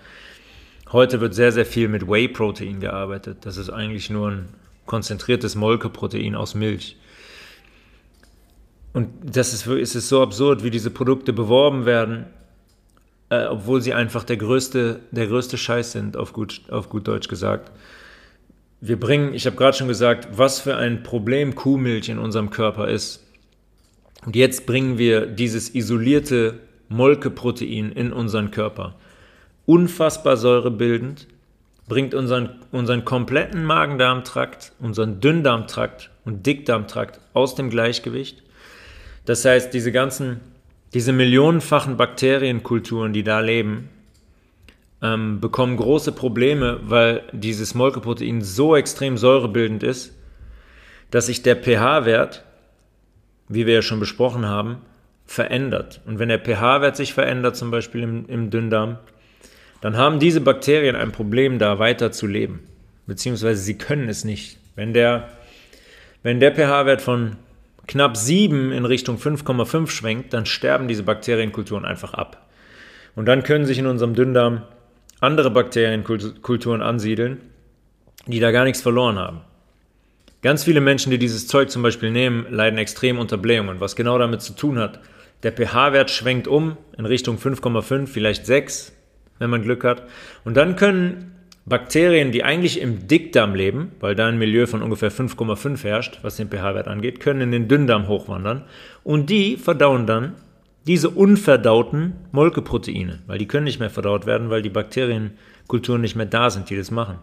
Heute 0.91 1.19
wird 1.19 1.33
sehr, 1.33 1.51
sehr 1.51 1.65
viel 1.65 1.89
mit 1.89 2.07
Whey-Protein 2.07 2.79
gearbeitet. 2.79 3.39
Das 3.41 3.57
ist 3.57 3.69
eigentlich 3.69 4.09
nur 4.09 4.31
ein 4.31 4.49
konzentriertes 4.85 5.55
Molkeprotein 5.55 6.35
aus 6.35 6.55
Milch. 6.55 6.97
Und 8.93 9.09
das 9.21 9.53
ist, 9.53 9.67
ist 9.67 9.95
es 9.95 10.09
so 10.09 10.21
absurd, 10.21 10.63
wie 10.63 10.71
diese 10.71 10.89
Produkte 10.89 11.33
beworben 11.33 11.85
werden, 11.85 12.25
äh, 13.29 13.45
obwohl 13.45 13.81
sie 13.81 13.93
einfach 13.93 14.23
der 14.23 14.37
größte, 14.37 15.01
der 15.11 15.27
größte 15.27 15.57
Scheiß 15.57 15.91
sind, 15.91 16.15
auf 16.15 16.31
gut, 16.31 16.61
auf 16.69 16.89
gut 16.89 17.07
Deutsch 17.07 17.27
gesagt. 17.27 17.71
Wir 18.79 18.99
bringen, 18.99 19.33
ich 19.33 19.45
habe 19.45 19.55
gerade 19.55 19.75
schon 19.75 19.87
gesagt, 19.87 20.27
was 20.37 20.59
für 20.59 20.75
ein 20.75 21.03
Problem 21.03 21.55
Kuhmilch 21.55 22.09
in 22.09 22.19
unserem 22.19 22.49
Körper 22.49 22.87
ist. 22.87 23.23
Und 24.25 24.35
jetzt 24.35 24.65
bringen 24.65 24.97
wir 24.97 25.25
dieses 25.25 25.73
isolierte 25.73 26.59
Molkeprotein 26.89 27.91
in 27.91 28.13
unseren 28.13 28.51
Körper 28.51 28.95
unfassbar 29.67 30.37
säurebildend, 30.37 31.27
bringt 31.87 32.15
unseren, 32.15 32.61
unseren 32.71 33.05
kompletten 33.05 33.63
Magen-Darm-Trakt, 33.63 34.71
unseren 34.79 35.19
Dünndarmtrakt 35.19 36.09
und 36.25 36.45
Dickdarmtrakt 36.45 37.19
aus 37.33 37.53
dem 37.53 37.69
Gleichgewicht. 37.69 38.43
Das 39.25 39.45
heißt, 39.45 39.73
diese 39.73 39.91
ganzen, 39.91 40.39
diese 40.93 41.13
millionenfachen 41.13 41.97
Bakterienkulturen, 41.97 43.13
die 43.13 43.23
da 43.23 43.41
leben, 43.41 43.89
ähm, 45.01 45.39
bekommen 45.39 45.77
große 45.77 46.11
Probleme, 46.11 46.79
weil 46.83 47.23
dieses 47.31 47.75
Molkeprotein 47.75 48.41
so 48.41 48.75
extrem 48.75 49.17
säurebildend 49.17 49.83
ist, 49.83 50.13
dass 51.11 51.27
sich 51.27 51.43
der 51.43 51.55
pH-Wert, 51.55 52.43
wie 53.47 53.65
wir 53.65 53.75
ja 53.75 53.81
schon 53.81 53.99
besprochen 53.99 54.45
haben, 54.45 54.77
verändert. 55.25 56.01
Und 56.05 56.19
wenn 56.19 56.29
der 56.29 56.39
pH-Wert 56.39 56.95
sich 56.95 57.13
verändert, 57.13 57.55
zum 57.55 57.71
Beispiel 57.71 58.03
im, 58.03 58.25
im 58.27 58.49
Dünndarm, 58.49 58.97
dann 59.81 59.97
haben 59.97 60.19
diese 60.19 60.41
Bakterien 60.41 60.95
ein 60.95 61.11
Problem, 61.11 61.59
da 61.59 61.79
weiter 61.79 62.11
zu 62.11 62.25
leben. 62.25 62.61
Beziehungsweise 63.05 63.61
sie 63.61 63.77
können 63.77 64.09
es 64.09 64.23
nicht. 64.25 64.57
Wenn 64.75 64.93
der, 64.93 65.29
wenn 66.23 66.39
der 66.39 66.53
pH-Wert 66.55 67.01
von 67.01 67.35
knapp 67.87 68.17
7 68.17 68.71
in 68.71 68.85
Richtung 68.85 69.17
5,5 69.17 69.89
schwenkt, 69.89 70.33
dann 70.33 70.45
sterben 70.45 70.87
diese 70.87 71.03
Bakterienkulturen 71.03 71.85
einfach 71.85 72.13
ab. 72.13 72.45
Und 73.15 73.25
dann 73.25 73.43
können 73.43 73.65
sich 73.65 73.79
in 73.79 73.87
unserem 73.87 74.13
Dünndarm 74.13 74.63
andere 75.19 75.51
Bakterienkulturen 75.51 76.81
ansiedeln, 76.81 77.41
die 78.27 78.39
da 78.39 78.51
gar 78.51 78.63
nichts 78.63 78.81
verloren 78.81 79.17
haben. 79.17 79.41
Ganz 80.41 80.63
viele 80.63 80.81
Menschen, 80.81 81.09
die 81.09 81.17
dieses 81.17 81.47
Zeug 81.47 81.71
zum 81.71 81.81
Beispiel 81.81 82.11
nehmen, 82.11 82.45
leiden 82.49 82.77
extrem 82.77 83.17
unter 83.17 83.37
Blähungen, 83.37 83.79
was 83.79 83.95
genau 83.95 84.17
damit 84.19 84.41
zu 84.41 84.53
tun 84.53 84.77
hat. 84.77 84.99
Der 85.43 85.51
pH-Wert 85.51 86.11
schwenkt 86.11 86.47
um 86.47 86.77
in 86.97 87.05
Richtung 87.05 87.37
5,5, 87.37 88.07
vielleicht 88.07 88.45
6, 88.45 88.93
wenn 89.39 89.49
man 89.49 89.63
Glück 89.63 89.83
hat. 89.83 90.03
Und 90.45 90.55
dann 90.55 90.75
können 90.75 91.33
Bakterien, 91.65 92.31
die 92.31 92.43
eigentlich 92.43 92.79
im 92.79 93.07
Dickdarm 93.07 93.53
leben, 93.53 93.91
weil 93.99 94.15
da 94.15 94.27
ein 94.27 94.37
Milieu 94.37 94.67
von 94.67 94.81
ungefähr 94.81 95.11
5,5 95.11 95.83
herrscht, 95.83 96.19
was 96.21 96.37
den 96.37 96.49
pH-Wert 96.49 96.87
angeht, 96.87 97.19
können 97.19 97.41
in 97.41 97.51
den 97.51 97.67
Dünndarm 97.67 98.07
hochwandern 98.07 98.63
und 99.03 99.29
die 99.29 99.57
verdauen 99.57 100.07
dann 100.07 100.35
diese 100.87 101.09
unverdauten 101.09 102.13
Molkeproteine, 102.31 103.19
weil 103.27 103.37
die 103.37 103.47
können 103.47 103.65
nicht 103.65 103.79
mehr 103.79 103.89
verdaut 103.89 104.25
werden, 104.25 104.49
weil 104.49 104.61
die 104.61 104.69
Bakterienkulturen 104.69 106.01
nicht 106.01 106.15
mehr 106.15 106.25
da 106.25 106.49
sind, 106.49 106.69
die 106.69 106.77
das 106.77 106.91
machen. 106.91 107.19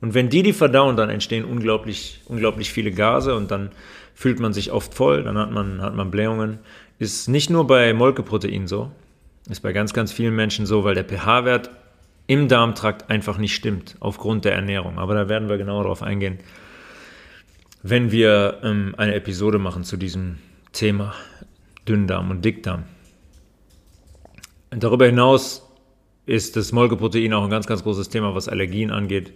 Und 0.00 0.14
wenn 0.14 0.30
die 0.30 0.42
die 0.42 0.52
verdauen, 0.52 0.96
dann 0.96 1.10
entstehen 1.10 1.44
unglaublich, 1.44 2.22
unglaublich 2.26 2.72
viele 2.72 2.90
Gase 2.92 3.34
und 3.34 3.50
dann 3.50 3.70
fühlt 4.14 4.40
man 4.40 4.52
sich 4.52 4.72
oft 4.72 4.94
voll, 4.94 5.22
dann 5.22 5.36
hat 5.36 5.50
man, 5.50 5.82
hat 5.82 5.94
man 5.94 6.10
Blähungen. 6.10 6.58
Ist 6.98 7.28
nicht 7.28 7.50
nur 7.50 7.66
bei 7.66 7.92
Molkeproteinen 7.92 8.68
so, 8.68 8.90
ist 9.50 9.60
bei 9.60 9.72
ganz, 9.72 9.92
ganz 9.92 10.12
vielen 10.12 10.34
Menschen 10.34 10.66
so, 10.66 10.84
weil 10.84 10.94
der 10.94 11.04
pH-Wert 11.04 11.70
im 12.26 12.48
Darmtrakt 12.48 13.10
einfach 13.10 13.38
nicht 13.38 13.54
stimmt, 13.54 13.96
aufgrund 14.00 14.44
der 14.44 14.54
Ernährung. 14.54 14.98
Aber 14.98 15.14
da 15.14 15.28
werden 15.28 15.48
wir 15.48 15.58
genauer 15.58 15.82
darauf 15.82 16.02
eingehen, 16.02 16.38
wenn 17.82 18.12
wir 18.12 18.58
ähm, 18.62 18.94
eine 18.96 19.14
Episode 19.14 19.58
machen 19.58 19.84
zu 19.84 19.96
diesem 19.96 20.38
Thema 20.72 21.14
Dünndarm 21.88 22.30
und 22.30 22.44
Dickdarm. 22.44 22.84
Darüber 24.70 25.06
hinaus 25.06 25.66
ist 26.26 26.56
das 26.56 26.72
Molkeprotein 26.72 27.32
auch 27.32 27.44
ein 27.44 27.50
ganz, 27.50 27.66
ganz 27.66 27.82
großes 27.82 28.10
Thema, 28.10 28.34
was 28.34 28.48
Allergien 28.48 28.90
angeht. 28.90 29.32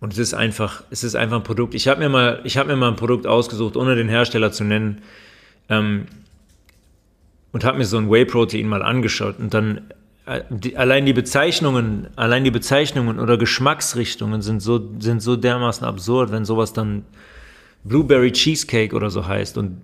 Und 0.00 0.12
es 0.12 0.18
ist 0.18 0.32
einfach, 0.32 0.84
es 0.90 1.04
ist 1.04 1.16
einfach 1.16 1.36
ein 1.36 1.42
Produkt. 1.42 1.74
Ich 1.74 1.88
habe 1.88 2.00
mir 2.00 2.08
mal, 2.08 2.42
mir 2.42 2.76
mal 2.76 2.88
ein 2.88 2.96
Produkt 2.96 3.26
ausgesucht, 3.26 3.76
ohne 3.76 3.96
den 3.96 4.08
Hersteller 4.08 4.52
zu 4.52 4.64
nennen, 4.64 5.02
ähm, 5.68 6.06
und 7.52 7.64
habe 7.64 7.78
mir 7.78 7.84
so 7.84 7.98
ein 7.98 8.10
Whey-Protein 8.10 8.68
mal 8.68 8.82
angeschaut 8.82 9.38
und 9.38 9.52
dann 9.54 9.90
äh, 10.26 10.74
allein 10.76 11.06
die 11.06 11.12
Bezeichnungen, 11.12 12.08
allein 12.16 12.44
die 12.44 12.50
Bezeichnungen 12.50 13.18
oder 13.18 13.38
Geschmacksrichtungen 13.38 14.42
sind 14.42 14.60
so, 14.60 14.88
sind 15.00 15.20
so 15.20 15.36
dermaßen 15.36 15.86
absurd, 15.86 16.30
wenn 16.30 16.44
sowas 16.44 16.72
dann 16.72 17.04
Blueberry 17.84 18.32
Cheesecake 18.32 18.94
oder 18.94 19.10
so 19.10 19.26
heißt 19.26 19.58
und 19.58 19.80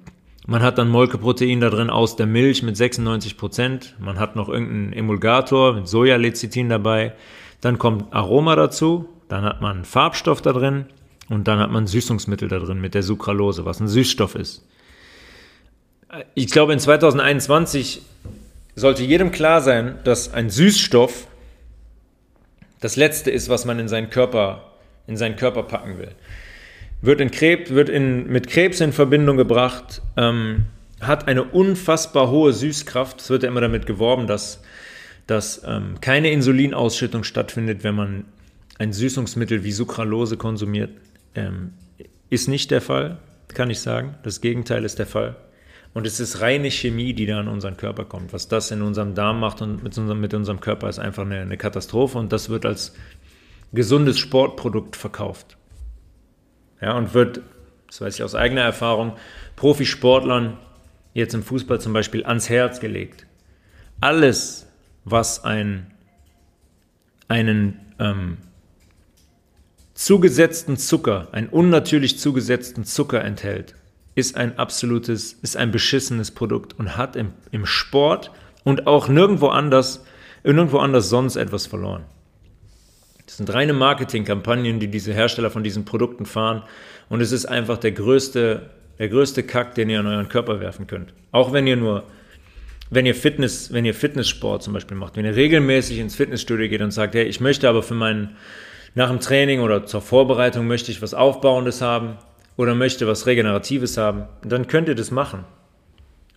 man 0.47 0.63
hat 0.63 0.79
dann 0.79 0.89
Molkeprotein 0.89 1.61
da 1.61 1.71
drin 1.71 1.89
aus 1.89 2.17
der 2.17 2.27
Milch 2.27 2.63
mit 2.63 2.77
96 2.77 3.37
Prozent. 3.37 3.95
Man 3.99 4.19
hat 4.19 4.37
noch 4.37 4.49
irgendeinen 4.49 4.93
Emulgator 4.93 5.73
mit 5.75 5.89
Sojalecithin 5.89 6.69
dabei. 6.69 7.15
Dann 7.61 7.79
kommt 7.79 8.13
Aroma 8.13 8.55
dazu. 8.55 9.09
Dann 9.29 9.45
hat 9.45 9.63
man 9.63 9.85
Farbstoff 9.85 10.43
da 10.43 10.53
drin. 10.53 10.87
Und 11.31 11.49
dann 11.49 11.59
hat 11.59 11.71
man 11.71 11.87
Süßungsmittel 11.87 12.49
da 12.49 12.59
drin 12.59 12.81
mit 12.81 12.95
der 12.95 13.03
Sucralose, 13.03 13.65
was 13.65 13.81
ein 13.81 13.89
Süßstoff 13.89 14.35
ist. 14.35 14.67
Ich 16.35 16.51
glaube, 16.51 16.75
in 16.75 16.79
2021 16.79 18.03
sollte 18.77 19.03
jedem 19.03 19.31
klar 19.31 19.63
sein, 19.63 19.99
dass 20.05 20.35
ein 20.35 20.51
Süßstoff 20.51 21.27
das 22.81 22.97
Letzte 22.97 23.31
ist, 23.31 23.49
was 23.49 23.65
man 23.65 23.79
in 23.79 23.89
seinen 23.89 24.11
Körper, 24.11 24.73
in 25.07 25.17
seinen 25.17 25.37
Körper 25.37 25.63
packen 25.63 25.97
will 25.97 26.15
wird, 27.05 27.21
in 27.21 27.31
Krebs, 27.31 27.71
wird 27.71 27.89
in, 27.89 28.27
mit 28.29 28.49
Krebs 28.49 28.81
in 28.81 28.93
Verbindung 28.93 29.37
gebracht, 29.37 30.03
ähm, 30.17 30.67
hat 31.01 31.29
eine 31.29 31.45
unfassbar 31.45 32.31
hohe 32.31 32.53
Süßkraft. 32.53 33.21
Es 33.21 33.31
wird 33.31 33.43
ja 33.43 33.49
immer 33.49 33.61
damit 33.61 33.87
geworben, 33.87 34.27
dass, 34.27 34.63
dass 35.27 35.63
ähm, 35.67 36.01
keine 36.01 36.31
Insulinausschüttung 36.31 37.25
stattfindet, 37.25 37.85
wenn 37.85 37.95
man 37.95 38.25
ein 38.79 38.93
Süßungsmittel 38.93 39.65
wie 39.65 39.73
Sucralose 39.73 40.37
konsumiert. 40.37 40.91
Ähm, 41.35 41.75
ist 42.31 42.49
nicht 42.49 42.71
der 42.71 42.81
Fall, 42.81 43.19
kann 43.49 43.71
ich 43.71 43.81
sagen. 43.81 44.15
Das 44.23 44.41
Gegenteil 44.41 44.85
ist 44.85 44.99
der 44.99 45.07
Fall. 45.07 45.37
Und 45.93 46.07
es 46.07 46.19
ist 46.19 46.41
reine 46.41 46.71
Chemie, 46.71 47.13
die 47.13 47.27
da 47.27 47.41
in 47.41 47.49
unseren 47.49 47.77
Körper 47.77 48.05
kommt. 48.05 48.33
Was 48.33 48.49
das 48.49 48.71
in 48.71 48.83
unserem 48.83 49.15
Darm 49.15 49.39
macht 49.39 49.63
und 49.63 49.85
mit 49.85 49.97
unserem, 49.97 50.21
mit 50.21 50.35
unserem 50.35 50.61
Körper 50.61 50.89
ist 50.89 50.99
einfach 50.99 51.25
eine, 51.25 51.41
eine 51.41 51.57
Katastrophe. 51.57 52.19
Und 52.19 52.33
das 52.33 52.49
wird 52.49 52.67
als 52.67 52.95
gesundes 53.73 54.19
Sportprodukt 54.19 54.97
verkauft. 54.97 55.57
Ja, 56.85 56.99
und 56.99 57.15
wird, 57.15 57.41
das 57.87 58.03
weiß 58.03 58.15
ich 58.17 58.23
aus 58.23 58.35
eigener 58.35 58.61
Erfahrung, 58.61 59.15
Profisportlern 59.57 60.59
jetzt 61.15 61.33
im 61.33 61.43
Fußball 61.43 61.81
zum 61.81 61.95
Beispiel 61.95 62.27
ans 62.27 62.51
Herz 62.51 62.79
gelegt. 62.79 63.27
Alles, 64.03 64.67
was 65.07 65.45
ein, 65.45 65.87
einen 67.27 67.81
ähm, 67.99 68.37
zugesetzten 69.95 70.77
Zucker, 70.77 71.29
einen 71.33 71.49
unnatürlich 71.49 72.19
zugesetzten 72.19 72.85
Zucker 72.85 73.25
enthält, 73.25 73.77
ist 74.15 74.37
ein 74.37 74.59
absolutes, 74.59 75.33
ist 75.33 75.57
ein 75.57 75.71
beschissenes 75.71 76.33
Produkt 76.33 76.79
und 76.79 76.99
hat 76.99 77.17
im, 77.17 77.33
im 77.51 77.65
Sport 77.65 78.31
und 78.63 78.87
auch 78.87 79.09
nirgendwo 79.09 79.49
anders, 79.49 80.05
nirgendwo 80.43 80.81
anders 80.81 81.09
sonst 81.09 81.37
etwas 81.37 81.67
verloren. 81.67 82.05
Das 83.27 83.39
sind 83.39 83.53
reine 83.53 83.73
Marketingkampagnen, 83.73 84.81
die 84.81 84.89
diese 84.89 85.13
Hersteller 85.13 85.51
von 85.51 85.65
diesen 85.65 85.85
Produkten 85.85 86.27
fahren. 86.27 86.63
Und 87.09 87.21
es 87.21 87.33
ist 87.33 87.47
einfach 87.47 87.79
der 87.79 87.93
größte, 87.93 88.71
der 88.99 89.09
größte 89.09 89.43
Kack, 89.43 89.75
den 89.75 89.91
ihr 89.91 90.01
an 90.01 90.07
euren 90.07 90.29
Körper 90.29 90.61
werfen 90.61 90.87
könnt. 90.87 91.15
Auch 91.33 91.53
wenn 91.53 91.67
ihr 91.67 91.77
nur, 91.77 92.05
wenn 92.91 93.07
ihr 93.07 93.15
Fitness, 93.15 93.73
wenn 93.73 93.85
ihr 93.85 93.95
Fitnesssport 93.95 94.63
zum 94.63 94.73
Beispiel 94.75 94.97
macht, 94.97 95.17
wenn 95.17 95.25
ihr 95.25 95.37
regelmäßig 95.37 95.99
ins 95.99 96.15
Fitnessstudio 96.15 96.69
geht 96.69 96.83
und 96.83 96.91
sagt, 96.91 97.15
hey, 97.15 97.25
ich 97.25 97.41
möchte 97.41 97.69
aber 97.69 97.83
für 97.83 97.95
meinen, 97.95 98.37
nach 98.95 99.09
dem 99.09 99.21
Training 99.21 99.61
oder 99.61 99.87
zur 99.87 100.03
Vorbereitung 100.03 100.67
möchte 100.67 100.93
ich 100.93 101.03
was 101.03 101.15
Aufbauendes 101.15 101.81
haben 101.81 102.17
oder 102.57 102.75
möchte 102.75 103.07
was 103.09 103.27
Regeneratives 103.27 103.97
haben, 103.97 104.27
dann 104.45 104.69
könnt 104.69 104.89
ihr 104.89 104.95
das 104.95 105.11
machen. 105.11 105.45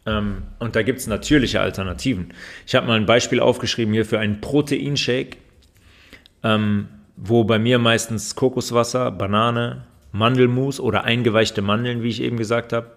Ähm, 0.08 0.44
und 0.58 0.76
da 0.76 0.82
gibt 0.82 1.00
es 1.00 1.08
natürliche 1.08 1.62
Alternativen. 1.62 2.34
Ich 2.66 2.74
habe 2.74 2.88
mal 2.88 2.98
ein 2.98 3.06
Beispiel 3.06 3.40
aufgeschrieben 3.40 3.94
hier 3.94 4.06
für 4.06 4.18
einen 4.18 4.42
Proteinshake 4.42 5.38
ähm, 6.48 6.88
wo 7.18 7.44
bei 7.44 7.60
mir 7.60 7.80
meistens 7.80 8.36
Kokoswasser, 8.36 9.12
Banane, 9.12 9.84
Mandelmus 10.12 10.80
oder 10.80 11.04
eingeweichte 11.04 11.62
Mandeln, 11.62 12.04
wie 12.04 12.10
ich 12.10 12.22
eben 12.22 12.38
gesagt 12.38 12.74
habe, 12.74 12.92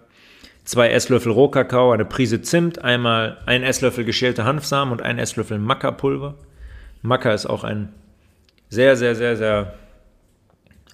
zwei 0.63 0.89
Esslöffel 0.89 1.31
Rohkakao, 1.31 1.91
eine 1.91 2.05
Prise 2.05 2.41
Zimt, 2.41 2.79
einmal 2.79 3.37
ein 3.45 3.63
Esslöffel 3.63 4.05
geschälte 4.05 4.45
Hanfsamen 4.45 4.91
und 4.91 5.01
ein 5.01 5.19
Esslöffel 5.19 5.59
Maca-Pulver. 5.59 6.35
Maca 7.01 7.33
ist 7.33 7.47
auch 7.47 7.63
ein 7.63 7.89
sehr, 8.69 8.95
sehr, 8.95 9.15
sehr, 9.15 9.35
sehr 9.35 9.73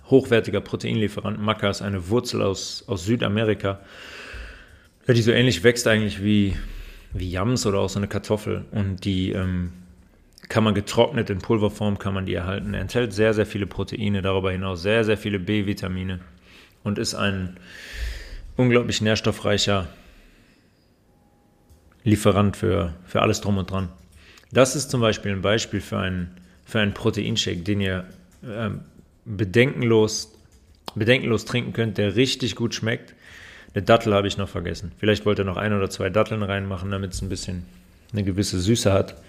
hochwertiger 0.10 0.62
Proteinlieferant. 0.62 1.40
Maca 1.40 1.70
ist 1.70 1.82
eine 1.82 2.10
Wurzel 2.10 2.42
aus, 2.42 2.86
aus 2.88 3.06
Südamerika, 3.06 3.80
die 5.08 5.22
so 5.22 5.32
ähnlich 5.32 5.64
wächst 5.64 5.86
eigentlich 5.86 6.24
wie, 6.24 6.56
wie 7.14 7.30
Yams 7.30 7.66
oder 7.66 7.80
auch 7.80 7.90
so 7.90 8.00
eine 8.00 8.08
Kartoffel. 8.08 8.66
Und 8.72 9.04
die 9.04 9.32
ähm, 9.32 9.74
kann 10.50 10.64
man 10.64 10.74
getrocknet 10.74 11.30
in 11.30 11.40
Pulverform 11.40 12.00
kann 12.00 12.14
man 12.14 12.26
die 12.26 12.34
erhalten. 12.34 12.74
Er 12.74 12.82
enthält 12.82 13.14
sehr, 13.14 13.34
sehr 13.34 13.46
viele 13.46 13.68
Proteine, 13.68 14.22
darüber 14.22 14.52
hinaus 14.52 14.82
sehr, 14.82 15.04
sehr 15.04 15.18
viele 15.18 15.40
B-Vitamine 15.40 16.20
und 16.84 16.98
ist 16.98 17.16
ein 17.16 17.58
unglaublich 18.56 19.02
nährstoffreicher 19.02 19.88
Lieferant 22.04 22.56
für, 22.56 22.94
für 23.06 23.22
alles 23.22 23.42
drum 23.42 23.58
und 23.58 23.70
dran. 23.70 23.90
Das 24.52 24.78
ist 24.78 24.90
zum 24.90 25.02
Beispiel 25.02 25.34
ein 25.34 25.42
Beispiel 25.42 25.82
für 25.82 26.00
einen, 26.00 26.38
für 26.66 26.80
einen 26.80 26.94
Proteinshake, 26.94 27.64
den 27.64 27.82
ihr 27.82 28.06
äh, 28.44 28.70
bedenkenlos, 29.26 30.34
bedenkenlos 30.96 31.44
trinken 31.44 31.74
könnt, 31.74 31.98
der 31.98 32.16
richtig 32.16 32.56
gut 32.56 32.74
schmeckt. 32.74 33.14
Eine 33.74 33.84
Dattel 33.84 34.14
habe 34.14 34.28
ich 34.28 34.38
noch 34.38 34.48
vergessen. 34.48 34.94
Vielleicht 34.98 35.26
wollt 35.26 35.40
ihr 35.40 35.46
noch 35.46 35.58
ein 35.58 35.74
oder 35.74 35.90
zwei 35.90 36.10
Datteln 36.10 36.44
reinmachen, 36.44 36.90
damit 36.90 37.14
es 37.14 37.22
ein 37.22 37.28
bisschen 37.28 37.66
eine 38.14 38.24
gewisse 38.24 38.62
Süße 38.62 38.94
hat. 38.94 39.22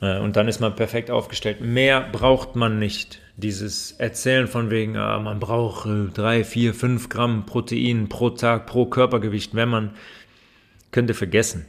Äh, 0.00 0.18
und 0.18 0.36
dann 0.36 0.48
ist 0.48 0.60
man 0.60 0.74
perfekt 0.74 1.10
aufgestellt. 1.10 1.60
Mehr 1.60 2.00
braucht 2.00 2.56
man 2.56 2.78
nicht. 2.78 3.20
Dieses 3.36 3.92
Erzählen 3.92 4.48
von 4.48 4.70
wegen, 4.70 4.96
ah, 4.96 5.18
man 5.18 5.40
braucht 5.40 5.88
drei, 6.14 6.42
vier, 6.42 6.72
fünf 6.72 7.08
Gramm 7.08 7.44
Protein 7.44 8.08
pro 8.08 8.30
Tag, 8.30 8.66
pro 8.66 8.86
Körpergewicht, 8.86 9.54
wenn 9.54 9.68
man, 9.68 9.90
könnte 10.90 11.12
vergessen. 11.12 11.66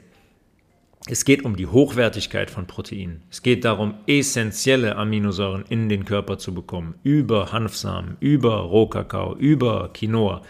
Es 1.10 1.24
geht 1.24 1.46
um 1.46 1.56
die 1.56 1.68
Hochwertigkeit 1.68 2.52
von 2.52 2.68
Proteinen. 2.68 3.24
Es 3.32 3.42
geht 3.42 3.64
darum, 3.64 3.96
essentielle 4.08 4.98
Aminosäuren 4.98 5.64
in 5.70 5.88
den 5.88 6.04
Körper 6.04 6.38
zu 6.38 6.54
bekommen. 6.54 6.96
Über 7.04 7.52
Hanfsamen, 7.54 8.18
über 8.20 8.58
Rohkakao, 8.58 9.36
über 9.36 9.90
Quinoa 9.94 10.42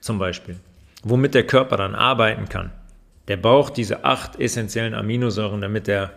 zum 0.00 0.18
Beispiel. 0.18 0.56
Womit 1.02 1.34
der 1.34 1.46
Körper 1.46 1.76
dann 1.76 1.94
arbeiten 1.94 2.48
kann. 2.48 2.72
Der 3.28 3.36
braucht 3.36 3.76
diese 3.76 4.04
acht 4.04 4.40
essentiellen 4.40 4.94
Aminosäuren, 4.94 5.60
damit 5.60 5.88
er 5.88 6.12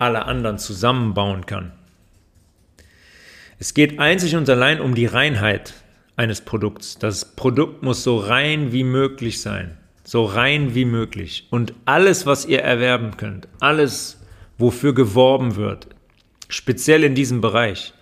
alle 0.00 0.24
anderen 0.24 0.58
zusammenbauen 0.58 1.46
kann. 1.46 1.72
Es 3.58 3.74
geht 3.74 3.98
einzig 3.98 4.36
und 4.36 4.48
allein 4.48 4.80
um 4.80 4.94
die 4.94 5.06
Reinheit 5.06 5.74
eines 6.16 6.40
Produkts. 6.40 6.98
Das 6.98 7.36
Produkt 7.36 7.82
muss 7.82 8.02
so 8.02 8.16
rein 8.16 8.72
wie 8.72 8.84
möglich 8.84 9.40
sein. 9.42 9.76
So 10.02 10.24
rein 10.24 10.74
wie 10.74 10.86
möglich. 10.86 11.46
Und 11.50 11.74
alles, 11.84 12.26
was 12.26 12.46
ihr 12.46 12.62
erwerben 12.62 13.16
könnt, 13.16 13.48
alles, 13.60 14.20
wofür 14.56 14.94
geworben 14.94 15.56
wird, 15.56 15.88
speziell 16.48 17.04
in 17.04 17.14
diesem 17.14 17.40
Bereich, 17.40 17.92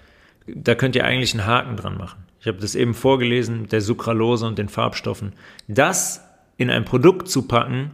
da 0.47 0.75
könnt 0.75 0.97
ihr 0.97 1.05
eigentlich 1.05 1.35
einen 1.35 1.47
Haken 1.47 1.77
dran 1.77 1.99
machen. 1.99 2.25
Ich 2.41 2.47
habe 2.47 2.59
das 2.59 2.75
eben 2.75 2.95
vorgelesen 2.95 3.69
der 3.69 3.81
Sucralose 3.81 4.47
und 4.47 4.59
den 4.59 4.69
Farbstoffen. 4.69 5.33
Das 5.67 6.25
in 6.57 6.71
ein 6.71 6.85
Produkt 6.85 7.29
zu 7.29 7.49
packen, 7.49 7.91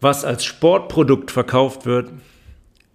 was 0.00 0.24
als 0.24 0.44
Sportprodukt 0.44 1.30
verkauft 1.30 1.86
wird, 1.86 2.12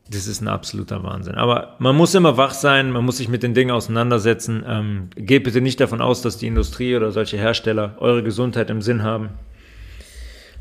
das 0.09 0.27
ist 0.27 0.41
ein 0.41 0.47
absoluter 0.47 1.03
Wahnsinn. 1.03 1.35
Aber 1.35 1.75
man 1.79 1.95
muss 1.95 2.15
immer 2.15 2.37
wach 2.37 2.53
sein, 2.53 2.91
man 2.91 3.05
muss 3.05 3.17
sich 3.17 3.27
mit 3.27 3.43
den 3.43 3.53
Dingen 3.53 3.71
auseinandersetzen. 3.71 4.63
Ähm, 4.67 5.09
geht 5.15 5.43
bitte 5.43 5.61
nicht 5.61 5.79
davon 5.79 6.01
aus, 6.01 6.21
dass 6.21 6.37
die 6.37 6.47
Industrie 6.47 6.95
oder 6.95 7.11
solche 7.11 7.37
Hersteller 7.37 7.95
eure 7.99 8.23
Gesundheit 8.23 8.69
im 8.69 8.81
Sinn 8.81 9.03
haben. 9.03 9.29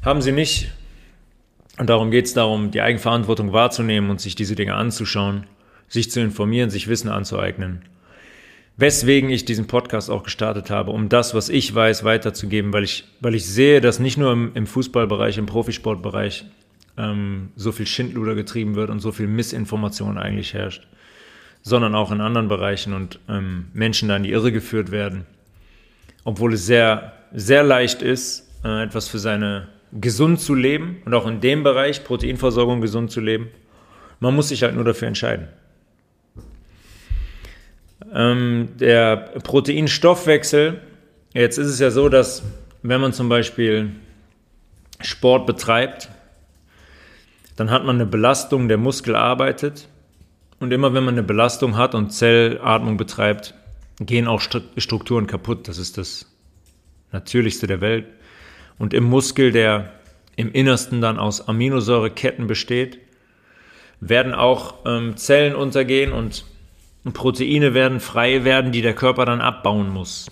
Haben 0.04 0.22
sie 0.22 0.32
nicht. 0.32 0.72
Und 1.78 1.90
darum 1.90 2.10
geht 2.10 2.26
es 2.26 2.34
darum, 2.34 2.70
die 2.70 2.80
Eigenverantwortung 2.80 3.52
wahrzunehmen 3.52 4.10
und 4.10 4.20
sich 4.20 4.34
diese 4.34 4.54
Dinge 4.54 4.74
anzuschauen, 4.74 5.44
sich 5.88 6.10
zu 6.10 6.20
informieren, 6.20 6.70
sich 6.70 6.88
Wissen 6.88 7.10
anzueignen. 7.10 7.82
Weswegen 8.78 9.30
ich 9.30 9.44
diesen 9.44 9.66
Podcast 9.66 10.10
auch 10.10 10.22
gestartet 10.22 10.70
habe, 10.70 10.90
um 10.90 11.08
das, 11.08 11.34
was 11.34 11.48
ich 11.48 11.74
weiß, 11.74 12.04
weiterzugeben, 12.04 12.72
weil 12.72 12.84
ich, 12.84 13.04
weil 13.20 13.34
ich 13.34 13.46
sehe, 13.46 13.80
dass 13.80 13.98
nicht 13.98 14.18
nur 14.18 14.32
im, 14.32 14.52
im 14.54 14.66
Fußballbereich, 14.66 15.38
im 15.38 15.46
Profisportbereich 15.46 16.44
ähm, 16.96 17.50
so 17.56 17.72
viel 17.72 17.86
Schindluder 17.86 18.34
getrieben 18.34 18.74
wird 18.74 18.90
und 18.90 19.00
so 19.00 19.12
viel 19.12 19.26
Missinformation 19.26 20.18
eigentlich 20.18 20.54
herrscht, 20.54 20.86
sondern 21.62 21.94
auch 21.94 22.10
in 22.12 22.20
anderen 22.20 22.48
Bereichen 22.48 22.92
und 22.92 23.18
ähm, 23.28 23.66
Menschen 23.72 24.08
da 24.08 24.16
in 24.16 24.22
die 24.22 24.32
Irre 24.32 24.52
geführt 24.52 24.90
werden. 24.90 25.26
Obwohl 26.24 26.54
es 26.54 26.66
sehr, 26.66 27.12
sehr 27.32 27.62
leicht 27.62 28.02
ist, 28.02 28.48
äh, 28.64 28.82
etwas 28.82 29.08
für 29.08 29.18
seine 29.18 29.68
gesund 29.92 30.40
zu 30.40 30.54
leben 30.54 30.96
und 31.04 31.14
auch 31.14 31.26
in 31.26 31.40
dem 31.40 31.62
Bereich 31.62 32.04
Proteinversorgung 32.04 32.80
gesund 32.80 33.10
zu 33.10 33.20
leben. 33.20 33.48
Man 34.20 34.34
muss 34.34 34.48
sich 34.48 34.62
halt 34.62 34.74
nur 34.74 34.84
dafür 34.84 35.08
entscheiden. 35.08 35.48
Ähm, 38.12 38.70
der 38.78 39.16
Proteinstoffwechsel, 39.16 40.80
jetzt 41.34 41.58
ist 41.58 41.68
es 41.68 41.78
ja 41.78 41.90
so, 41.90 42.08
dass 42.08 42.42
wenn 42.82 43.00
man 43.00 43.12
zum 43.12 43.28
Beispiel 43.28 43.90
Sport 45.00 45.46
betreibt, 45.46 46.08
dann 47.56 47.70
hat 47.70 47.84
man 47.84 47.96
eine 47.96 48.06
Belastung, 48.06 48.68
der 48.68 48.78
Muskel 48.78 49.16
arbeitet. 49.16 49.88
Und 50.60 50.72
immer 50.72 50.94
wenn 50.94 51.04
man 51.04 51.14
eine 51.14 51.22
Belastung 51.22 51.76
hat 51.76 51.94
und 51.94 52.10
Zellatmung 52.10 52.96
betreibt, 52.96 53.54
gehen 54.00 54.26
auch 54.26 54.40
Strukturen 54.40 55.26
kaputt. 55.26 55.68
Das 55.68 55.78
ist 55.78 55.98
das 55.98 56.32
Natürlichste 57.12 57.66
der 57.66 57.80
Welt. 57.80 58.06
Und 58.78 58.94
im 58.94 59.04
Muskel, 59.04 59.52
der 59.52 59.92
im 60.36 60.52
Innersten 60.52 61.00
dann 61.00 61.18
aus 61.18 61.48
Aminosäureketten 61.48 62.46
besteht, 62.46 62.98
werden 64.00 64.34
auch 64.34 64.74
ähm, 64.84 65.16
Zellen 65.16 65.54
untergehen 65.54 66.12
und 66.12 66.44
Proteine 67.14 67.72
werden 67.72 68.00
frei 68.00 68.44
werden, 68.44 68.72
die 68.72 68.82
der 68.82 68.94
Körper 68.94 69.24
dann 69.24 69.40
abbauen 69.40 69.88
muss. 69.88 70.30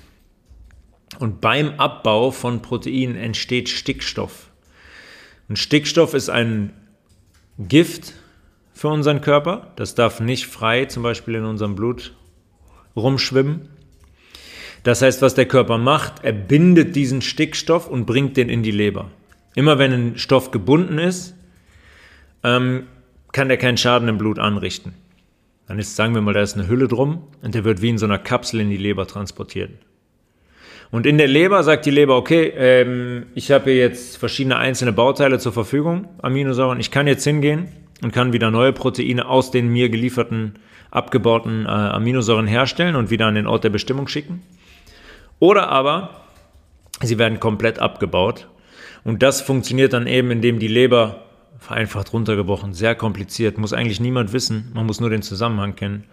Und 1.18 1.40
beim 1.40 1.78
Abbau 1.78 2.30
von 2.30 2.60
Proteinen 2.60 3.16
entsteht 3.16 3.68
Stickstoff. 3.68 4.50
Und 5.48 5.58
Stickstoff 5.58 6.14
ist 6.14 6.28
ein 6.28 6.72
Gift 7.58 8.14
für 8.72 8.88
unseren 8.88 9.20
Körper. 9.20 9.72
Das 9.76 9.94
darf 9.94 10.20
nicht 10.20 10.46
frei 10.46 10.86
zum 10.86 11.02
Beispiel 11.02 11.36
in 11.36 11.44
unserem 11.44 11.74
Blut 11.74 12.14
rumschwimmen. 12.96 13.68
Das 14.82 15.00
heißt, 15.00 15.22
was 15.22 15.34
der 15.34 15.46
Körper 15.46 15.78
macht, 15.78 16.24
er 16.24 16.32
bindet 16.32 16.94
diesen 16.94 17.22
Stickstoff 17.22 17.88
und 17.88 18.04
bringt 18.04 18.36
den 18.36 18.48
in 18.48 18.62
die 18.62 18.70
Leber. 18.70 19.10
Immer 19.54 19.78
wenn 19.78 19.92
ein 19.92 20.18
Stoff 20.18 20.50
gebunden 20.50 20.98
ist, 20.98 21.34
ähm, 22.42 22.86
kann 23.32 23.48
der 23.48 23.56
keinen 23.56 23.78
Schaden 23.78 24.08
im 24.08 24.18
Blut 24.18 24.38
anrichten. 24.38 24.94
Dann 25.66 25.78
ist, 25.78 25.96
sagen 25.96 26.14
wir 26.14 26.20
mal, 26.20 26.34
da 26.34 26.42
ist 26.42 26.54
eine 26.54 26.68
Hülle 26.68 26.88
drum 26.88 27.22
und 27.40 27.54
der 27.54 27.64
wird 27.64 27.80
wie 27.80 27.88
in 27.88 27.98
so 27.98 28.04
einer 28.04 28.18
Kapsel 28.18 28.60
in 28.60 28.68
die 28.68 28.76
Leber 28.76 29.06
transportiert. 29.06 29.70
Und 30.90 31.06
in 31.06 31.18
der 31.18 31.26
Leber 31.26 31.62
sagt 31.62 31.86
die 31.86 31.90
Leber, 31.90 32.16
okay, 32.16 32.52
ähm, 32.56 33.26
ich 33.34 33.50
habe 33.50 33.70
hier 33.70 33.80
jetzt 33.80 34.16
verschiedene 34.16 34.56
einzelne 34.56 34.92
Bauteile 34.92 35.38
zur 35.38 35.52
Verfügung, 35.52 36.08
Aminosäuren. 36.22 36.78
Ich 36.80 36.90
kann 36.90 37.06
jetzt 37.06 37.24
hingehen 37.24 37.68
und 38.02 38.12
kann 38.12 38.32
wieder 38.32 38.50
neue 38.50 38.72
Proteine 38.72 39.26
aus 39.26 39.50
den 39.50 39.68
mir 39.68 39.88
gelieferten, 39.88 40.54
abgebauten 40.90 41.66
äh, 41.66 41.68
Aminosäuren 41.68 42.46
herstellen 42.46 42.96
und 42.96 43.10
wieder 43.10 43.26
an 43.26 43.34
den 43.34 43.46
Ort 43.46 43.64
der 43.64 43.70
Bestimmung 43.70 44.08
schicken. 44.08 44.42
Oder 45.40 45.68
aber 45.68 46.20
sie 47.02 47.18
werden 47.18 47.40
komplett 47.40 47.78
abgebaut. 47.78 48.48
Und 49.02 49.22
das 49.22 49.40
funktioniert 49.40 49.92
dann 49.92 50.06
eben, 50.06 50.30
indem 50.30 50.58
die 50.58 50.68
Leber, 50.68 51.24
vereinfacht 51.58 52.12
runtergebrochen, 52.12 52.74
sehr 52.74 52.94
kompliziert, 52.94 53.58
muss 53.58 53.72
eigentlich 53.72 54.00
niemand 54.00 54.32
wissen, 54.32 54.70
man 54.74 54.86
muss 54.86 55.00
nur 55.00 55.10
den 55.10 55.22
Zusammenhang 55.22 55.76
kennen, 55.76 56.04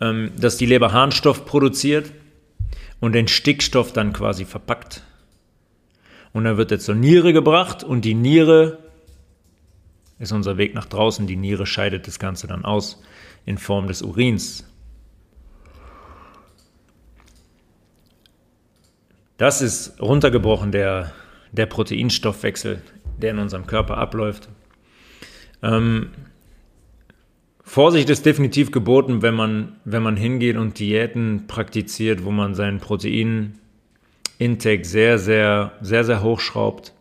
ähm, 0.00 0.30
dass 0.38 0.56
die 0.56 0.66
Leber 0.66 0.92
Harnstoff 0.92 1.44
produziert 1.44 2.10
und 3.00 3.12
den 3.12 3.28
Stickstoff 3.28 3.92
dann 3.92 4.12
quasi 4.12 4.44
verpackt. 4.44 5.02
Und 6.32 6.44
dann 6.44 6.56
wird 6.56 6.72
er 6.72 6.78
zur 6.78 6.94
Niere 6.94 7.32
gebracht 7.32 7.82
und 7.82 8.04
die 8.04 8.14
Niere 8.14 8.78
ist 10.18 10.32
unser 10.32 10.56
Weg 10.56 10.74
nach 10.74 10.86
draußen. 10.86 11.26
Die 11.26 11.36
Niere 11.36 11.66
scheidet 11.66 12.06
das 12.06 12.18
Ganze 12.18 12.46
dann 12.46 12.64
aus 12.64 13.02
in 13.44 13.58
Form 13.58 13.86
des 13.86 14.02
Urins. 14.02 14.64
Das 19.38 19.60
ist 19.60 20.00
runtergebrochen 20.00 20.72
der, 20.72 21.12
der 21.52 21.66
Proteinstoffwechsel, 21.66 22.82
der 23.18 23.32
in 23.32 23.38
unserem 23.38 23.66
Körper 23.66 23.98
abläuft. 23.98 24.48
Ähm, 25.62 26.10
Vorsicht 27.68 28.08
ist 28.10 28.24
definitiv 28.24 28.70
geboten, 28.70 29.22
wenn 29.22 29.34
man, 29.34 29.72
wenn 29.84 30.00
man 30.00 30.16
hingeht 30.16 30.56
und 30.56 30.78
Diäten 30.78 31.48
praktiziert, 31.48 32.24
wo 32.24 32.30
man 32.30 32.54
seinen 32.54 32.78
Protein-Intake 32.78 34.84
sehr, 34.84 35.18
sehr, 35.18 35.72
sehr, 35.80 36.04
sehr 36.04 36.22
hochschraubt. 36.22 36.92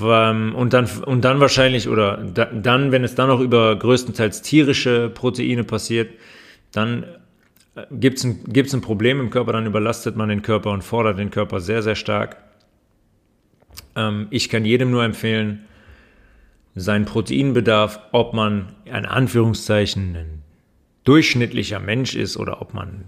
Und 0.00 0.70
dann, 0.70 0.88
und 1.04 1.24
dann 1.26 1.40
wahrscheinlich, 1.40 1.90
oder 1.90 2.16
dann, 2.16 2.90
wenn 2.90 3.04
es 3.04 3.14
dann 3.14 3.28
auch 3.28 3.40
über 3.40 3.76
größtenteils 3.76 4.40
tierische 4.40 5.10
Proteine 5.10 5.62
passiert, 5.62 6.14
dann 6.72 7.04
gibt 7.90 8.16
es 8.16 8.24
ein, 8.24 8.42
gibt's 8.48 8.72
ein 8.72 8.80
Problem 8.80 9.20
im 9.20 9.28
Körper, 9.28 9.52
dann 9.52 9.66
überlastet 9.66 10.16
man 10.16 10.30
den 10.30 10.40
Körper 10.40 10.70
und 10.70 10.82
fordert 10.82 11.18
den 11.18 11.30
Körper 11.30 11.60
sehr, 11.60 11.82
sehr 11.82 11.96
stark. 11.96 12.38
Ähm, 13.94 14.28
ich 14.30 14.48
kann 14.48 14.64
jedem 14.64 14.90
nur 14.90 15.04
empfehlen, 15.04 15.66
seinen 16.74 17.04
Proteinbedarf, 17.04 18.00
ob 18.12 18.34
man 18.34 18.74
in 18.84 19.06
Anführungszeichen 19.06 20.16
ein 20.16 20.42
durchschnittlicher 21.04 21.80
Mensch 21.80 22.14
ist 22.14 22.36
oder 22.36 22.62
ob 22.62 22.74
man 22.74 23.04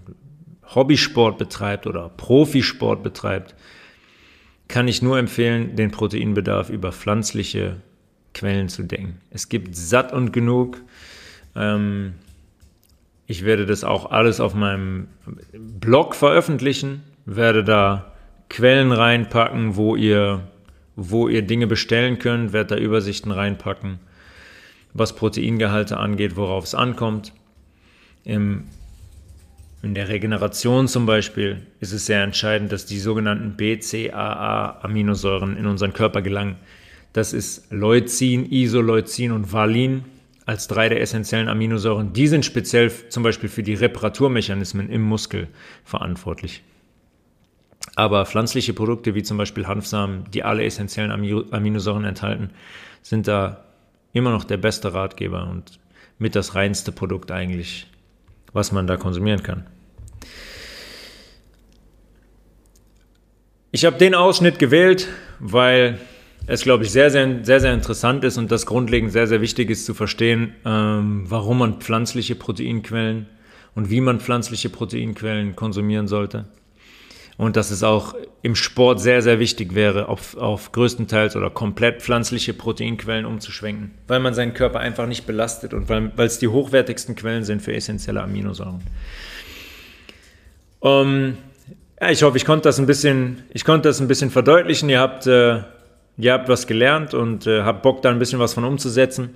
Hobbysport 0.73 1.37
betreibt 1.37 1.87
oder 1.87 2.09
Profisport 2.09 3.03
betreibt, 3.03 3.55
kann 4.67 4.87
ich 4.87 5.01
nur 5.01 5.17
empfehlen, 5.17 5.75
den 5.75 5.91
Proteinbedarf 5.91 6.69
über 6.69 6.91
pflanzliche 6.91 7.77
Quellen 8.33 8.67
zu 8.67 8.83
decken. 8.83 9.21
Es 9.29 9.49
gibt 9.49 9.75
satt 9.75 10.11
und 10.11 10.33
genug. 10.33 10.81
Ähm, 11.55 12.13
ich 13.27 13.45
werde 13.45 13.65
das 13.65 13.83
auch 13.83 14.11
alles 14.11 14.39
auf 14.39 14.53
meinem 14.53 15.07
Blog 15.53 16.15
veröffentlichen, 16.15 17.03
werde 17.25 17.63
da 17.63 18.11
Quellen 18.49 18.91
reinpacken, 18.91 19.75
wo 19.75 19.95
ihr 19.95 20.47
wo 20.95 21.27
ihr 21.27 21.41
Dinge 21.41 21.67
bestellen 21.67 22.19
könnt, 22.19 22.53
werde 22.53 22.75
da 22.75 22.81
Übersichten 22.81 23.31
reinpacken, 23.31 23.99
was 24.93 25.15
Proteingehalte 25.15 25.97
angeht, 25.97 26.35
worauf 26.35 26.65
es 26.65 26.75
ankommt. 26.75 27.33
Im, 28.23 28.65
in 29.81 29.93
der 29.93 30.09
Regeneration 30.09 30.87
zum 30.87 31.05
Beispiel 31.05 31.65
ist 31.79 31.91
es 31.91 32.05
sehr 32.05 32.23
entscheidend, 32.23 32.71
dass 32.71 32.85
die 32.85 32.99
sogenannten 32.99 33.55
BCAA-Aminosäuren 33.57 35.57
in 35.57 35.65
unseren 35.65 35.93
Körper 35.93 36.21
gelangen. 36.21 36.55
Das 37.13 37.33
ist 37.33 37.71
Leucin, 37.71 38.51
Isoleucin 38.51 39.31
und 39.31 39.53
Valin 39.53 40.05
als 40.45 40.67
drei 40.67 40.89
der 40.89 41.01
essentiellen 41.01 41.49
Aminosäuren. 41.49 42.13
Die 42.13 42.27
sind 42.27 42.45
speziell 42.45 42.91
zum 43.09 43.23
Beispiel 43.23 43.49
für 43.49 43.63
die 43.63 43.73
Reparaturmechanismen 43.73 44.89
im 44.89 45.01
Muskel 45.01 45.47
verantwortlich. 45.83 46.61
Aber 47.93 48.25
pflanzliche 48.25 48.73
Produkte 48.73 49.15
wie 49.15 49.23
zum 49.23 49.37
Beispiel 49.37 49.67
Hanfsamen, 49.67 50.25
die 50.33 50.43
alle 50.43 50.63
essentiellen 50.63 51.11
Aminosäuren 51.11 52.05
enthalten, 52.05 52.49
sind 53.01 53.27
da 53.27 53.63
immer 54.13 54.31
noch 54.31 54.43
der 54.43 54.57
beste 54.57 54.93
Ratgeber 54.93 55.47
und 55.47 55.79
mit 56.17 56.35
das 56.35 56.55
reinste 56.55 56.91
Produkt 56.91 57.31
eigentlich, 57.31 57.87
was 58.53 58.71
man 58.71 58.87
da 58.87 58.97
konsumieren 58.97 59.43
kann. 59.43 59.67
Ich 63.71 63.85
habe 63.85 63.97
den 63.97 64.15
Ausschnitt 64.15 64.57
gewählt, 64.57 65.07
weil 65.39 65.99
es, 66.47 66.63
glaube 66.63 66.85
ich, 66.85 66.91
sehr, 66.91 67.09
sehr, 67.09 67.43
sehr, 67.43 67.59
sehr 67.59 67.73
interessant 67.73 68.23
ist 68.23 68.37
und 68.37 68.51
das 68.51 68.65
grundlegend 68.65 69.11
sehr, 69.11 69.27
sehr 69.27 69.41
wichtig 69.41 69.69
ist 69.69 69.85
zu 69.85 69.93
verstehen, 69.93 70.55
ähm, 70.65 71.25
warum 71.27 71.59
man 71.59 71.81
pflanzliche 71.81 72.35
Proteinquellen 72.35 73.27
und 73.73 73.89
wie 73.89 73.99
man 73.99 74.21
pflanzliche 74.21 74.69
Proteinquellen 74.69 75.55
konsumieren 75.55 76.07
sollte 76.07 76.45
und 77.37 77.57
dass 77.57 77.71
es 77.71 77.83
auch 77.83 78.15
im 78.41 78.55
Sport 78.55 79.01
sehr, 79.01 79.21
sehr 79.21 79.39
wichtig 79.39 79.75
wäre, 79.75 80.07
auf, 80.07 80.37
auf 80.37 80.71
größtenteils 80.71 81.35
oder 81.35 81.49
komplett 81.49 82.01
pflanzliche 82.01 82.53
Proteinquellen 82.53 83.25
umzuschwenken, 83.25 83.91
weil 84.07 84.19
man 84.19 84.33
seinen 84.33 84.53
Körper 84.53 84.79
einfach 84.79 85.07
nicht 85.07 85.25
belastet 85.25 85.73
und 85.73 85.89
weil, 85.89 86.11
es 86.17 86.39
die 86.39 86.47
hochwertigsten 86.47 87.15
Quellen 87.15 87.43
sind 87.43 87.61
für 87.61 87.73
essentielle 87.73 88.21
Aminosäuren. 88.21 88.81
Um, 90.79 91.37
ja, 91.99 92.11
ich 92.11 92.23
hoffe, 92.23 92.37
ich 92.37 92.45
konnte 92.45 92.63
das 92.63 92.79
ein 92.79 92.85
bisschen, 92.85 93.43
ich 93.51 93.65
konnte 93.65 93.89
das 93.89 93.99
ein 93.99 94.07
bisschen 94.07 94.29
verdeutlichen. 94.29 94.89
Ihr 94.89 94.99
habt, 94.99 95.25
äh, 95.25 95.61
ihr 96.17 96.33
habt 96.33 96.47
was 96.47 96.67
gelernt 96.67 97.13
und 97.13 97.47
äh, 97.47 97.63
habt 97.63 97.81
Bock, 97.81 98.01
da 98.01 98.11
ein 98.11 98.19
bisschen 98.19 98.39
was 98.39 98.53
von 98.53 98.63
umzusetzen 98.63 99.31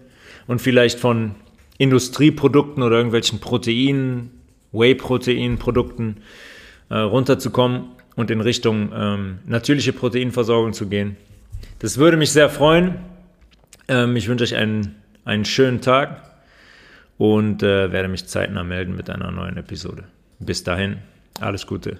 und 0.47 0.61
vielleicht 0.61 0.99
von 0.99 1.35
Industrieprodukten 1.79 2.83
oder 2.83 2.97
irgendwelchen 2.97 3.39
Proteinen, 3.39 4.31
Whey-Protein-Produkten 4.71 6.17
äh, 6.89 6.97
runterzukommen 6.97 7.89
und 8.15 8.31
in 8.31 8.41
Richtung 8.41 8.91
ähm, 8.93 9.39
natürliche 9.45 9.93
Proteinversorgung 9.93 10.73
zu 10.73 10.87
gehen. 10.87 11.17
Das 11.79 11.97
würde 11.97 12.17
mich 12.17 12.31
sehr 12.31 12.49
freuen. 12.49 12.95
Ähm, 13.87 14.15
ich 14.15 14.27
wünsche 14.27 14.43
euch 14.43 14.55
einen, 14.55 14.95
einen 15.25 15.45
schönen 15.45 15.81
Tag 15.81 16.21
und 17.17 17.63
äh, 17.63 17.91
werde 17.91 18.09
mich 18.09 18.27
zeitnah 18.27 18.63
melden 18.63 18.95
mit 18.95 19.09
einer 19.09 19.31
neuen 19.31 19.57
Episode. 19.57 20.03
Bis 20.39 20.63
dahin, 20.63 20.97
alles 21.39 21.67
Gute. 21.67 21.97